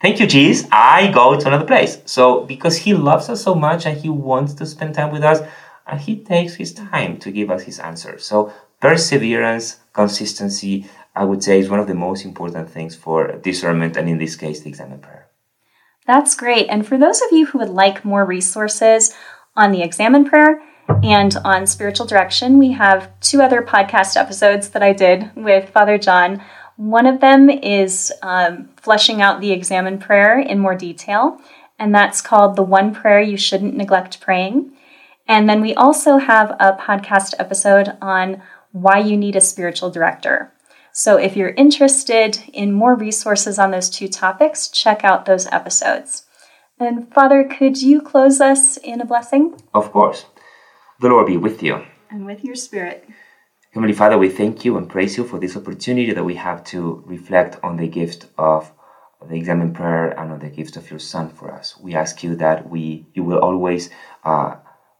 thank 0.00 0.20
you, 0.20 0.26
Jesus, 0.26 0.68
I 0.72 1.10
go 1.12 1.38
to 1.38 1.46
another 1.46 1.64
place. 1.64 2.02
So 2.04 2.44
because 2.44 2.76
he 2.76 2.94
loves 2.94 3.28
us 3.28 3.42
so 3.42 3.54
much 3.54 3.86
and 3.86 3.96
he 3.96 4.08
wants 4.08 4.54
to 4.54 4.66
spend 4.66 4.94
time 4.94 5.12
with 5.12 5.22
us, 5.22 5.40
and 5.86 6.00
he 6.00 6.16
takes 6.16 6.54
his 6.54 6.72
time 6.72 7.18
to 7.18 7.30
give 7.30 7.50
us 7.50 7.62
his 7.62 7.78
answer. 7.80 8.18
So 8.18 8.52
perseverance, 8.80 9.80
consistency, 9.92 10.86
I 11.14 11.24
would 11.24 11.42
say 11.42 11.58
is 11.58 11.68
one 11.68 11.80
of 11.80 11.86
the 11.86 11.94
most 11.94 12.24
important 12.24 12.70
things 12.70 12.94
for 12.94 13.32
discernment 13.38 13.96
and 13.96 14.08
in 14.08 14.18
this 14.18 14.36
case, 14.36 14.60
the 14.60 14.68
examen 14.68 15.00
prayer. 15.00 15.28
That's 16.06 16.34
great. 16.34 16.68
And 16.68 16.86
for 16.86 16.98
those 16.98 17.20
of 17.22 17.32
you 17.32 17.46
who 17.46 17.58
would 17.58 17.68
like 17.68 18.04
more 18.04 18.24
resources 18.24 19.14
on 19.54 19.72
the 19.72 19.82
examen 19.82 20.24
prayer, 20.24 20.62
and 20.88 21.36
on 21.44 21.66
spiritual 21.66 22.06
direction, 22.06 22.58
we 22.58 22.72
have 22.72 23.10
two 23.20 23.40
other 23.40 23.62
podcast 23.62 24.16
episodes 24.16 24.70
that 24.70 24.82
I 24.82 24.92
did 24.92 25.30
with 25.34 25.70
Father 25.70 25.98
John. 25.98 26.42
One 26.76 27.06
of 27.06 27.20
them 27.20 27.50
is 27.50 28.12
um, 28.22 28.70
fleshing 28.76 29.20
out 29.20 29.40
the 29.40 29.52
examen 29.52 29.98
prayer 29.98 30.38
in 30.38 30.58
more 30.58 30.74
detail, 30.74 31.40
and 31.78 31.94
that's 31.94 32.20
called 32.20 32.56
The 32.56 32.62
One 32.62 32.94
Prayer 32.94 33.20
You 33.20 33.36
Shouldn't 33.36 33.76
Neglect 33.76 34.20
Praying. 34.20 34.72
And 35.28 35.48
then 35.48 35.60
we 35.60 35.74
also 35.74 36.18
have 36.18 36.50
a 36.58 36.72
podcast 36.72 37.34
episode 37.38 37.96
on 38.02 38.42
why 38.72 38.98
you 38.98 39.16
need 39.16 39.36
a 39.36 39.40
spiritual 39.40 39.90
director. 39.90 40.52
So 40.92 41.16
if 41.16 41.36
you're 41.36 41.50
interested 41.50 42.42
in 42.52 42.72
more 42.72 42.94
resources 42.94 43.58
on 43.58 43.70
those 43.70 43.88
two 43.88 44.08
topics, 44.08 44.68
check 44.68 45.04
out 45.04 45.24
those 45.24 45.46
episodes. 45.46 46.26
And 46.78 47.12
Father, 47.12 47.44
could 47.44 47.80
you 47.80 48.00
close 48.00 48.40
us 48.40 48.76
in 48.76 49.00
a 49.00 49.06
blessing? 49.06 49.60
Of 49.72 49.92
course. 49.92 50.26
The 51.02 51.08
Lord 51.08 51.26
be 51.26 51.36
with 51.36 51.64
you. 51.64 51.82
And 52.10 52.24
with 52.24 52.44
your 52.44 52.54
spirit. 52.54 53.04
Heavenly 53.72 53.92
Father, 53.92 54.16
we 54.16 54.28
thank 54.28 54.64
you 54.64 54.76
and 54.76 54.88
praise 54.88 55.16
you 55.16 55.24
for 55.24 55.40
this 55.40 55.56
opportunity 55.56 56.12
that 56.12 56.22
we 56.22 56.36
have 56.36 56.62
to 56.66 57.02
reflect 57.04 57.58
on 57.60 57.76
the 57.76 57.88
gift 57.88 58.26
of 58.38 58.70
the 59.28 59.34
examen 59.34 59.74
prayer 59.74 60.10
and 60.16 60.30
on 60.30 60.38
the 60.38 60.48
gift 60.48 60.76
of 60.76 60.88
your 60.90 61.00
Son 61.00 61.28
for 61.28 61.50
us. 61.50 61.76
We 61.76 61.92
ask 61.96 62.22
you 62.22 62.36
that 62.36 62.70
we 62.70 63.06
you 63.14 63.24
will 63.24 63.40
always 63.40 63.90
uh, 64.22 64.58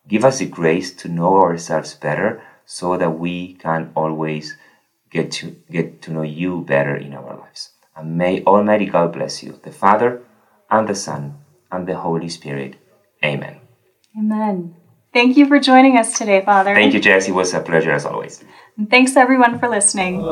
give 0.08 0.24
us 0.24 0.40
the 0.40 0.46
grace 0.46 0.92
to 0.94 1.08
know 1.08 1.40
ourselves 1.40 1.94
better, 1.94 2.42
so 2.66 2.96
that 2.96 3.16
we 3.16 3.54
can 3.54 3.92
always 3.94 4.56
get 5.08 5.30
to 5.38 5.54
get 5.70 6.02
to 6.02 6.12
know 6.12 6.22
you 6.22 6.62
better 6.62 6.96
in 6.96 7.14
our 7.14 7.36
lives. 7.36 7.74
And 7.94 8.18
may 8.18 8.42
Almighty 8.42 8.86
God 8.86 9.12
bless 9.12 9.44
you, 9.44 9.60
the 9.62 9.70
Father 9.70 10.24
and 10.68 10.88
the 10.88 10.96
Son 10.96 11.38
and 11.70 11.86
the 11.86 11.98
Holy 11.98 12.28
Spirit. 12.28 12.74
Amen. 13.22 13.60
Amen. 14.18 14.81
Thank 15.12 15.36
you 15.36 15.46
for 15.46 15.60
joining 15.60 15.98
us 15.98 16.16
today, 16.16 16.42
Father. 16.44 16.74
Thank 16.74 16.94
you, 16.94 17.00
Jess. 17.00 17.28
It 17.28 17.32
was 17.32 17.52
a 17.52 17.60
pleasure 17.60 17.92
as 17.92 18.06
always. 18.06 18.42
And 18.78 18.88
thanks, 18.88 19.16
everyone, 19.16 19.58
for 19.58 19.68
listening. 19.68 20.22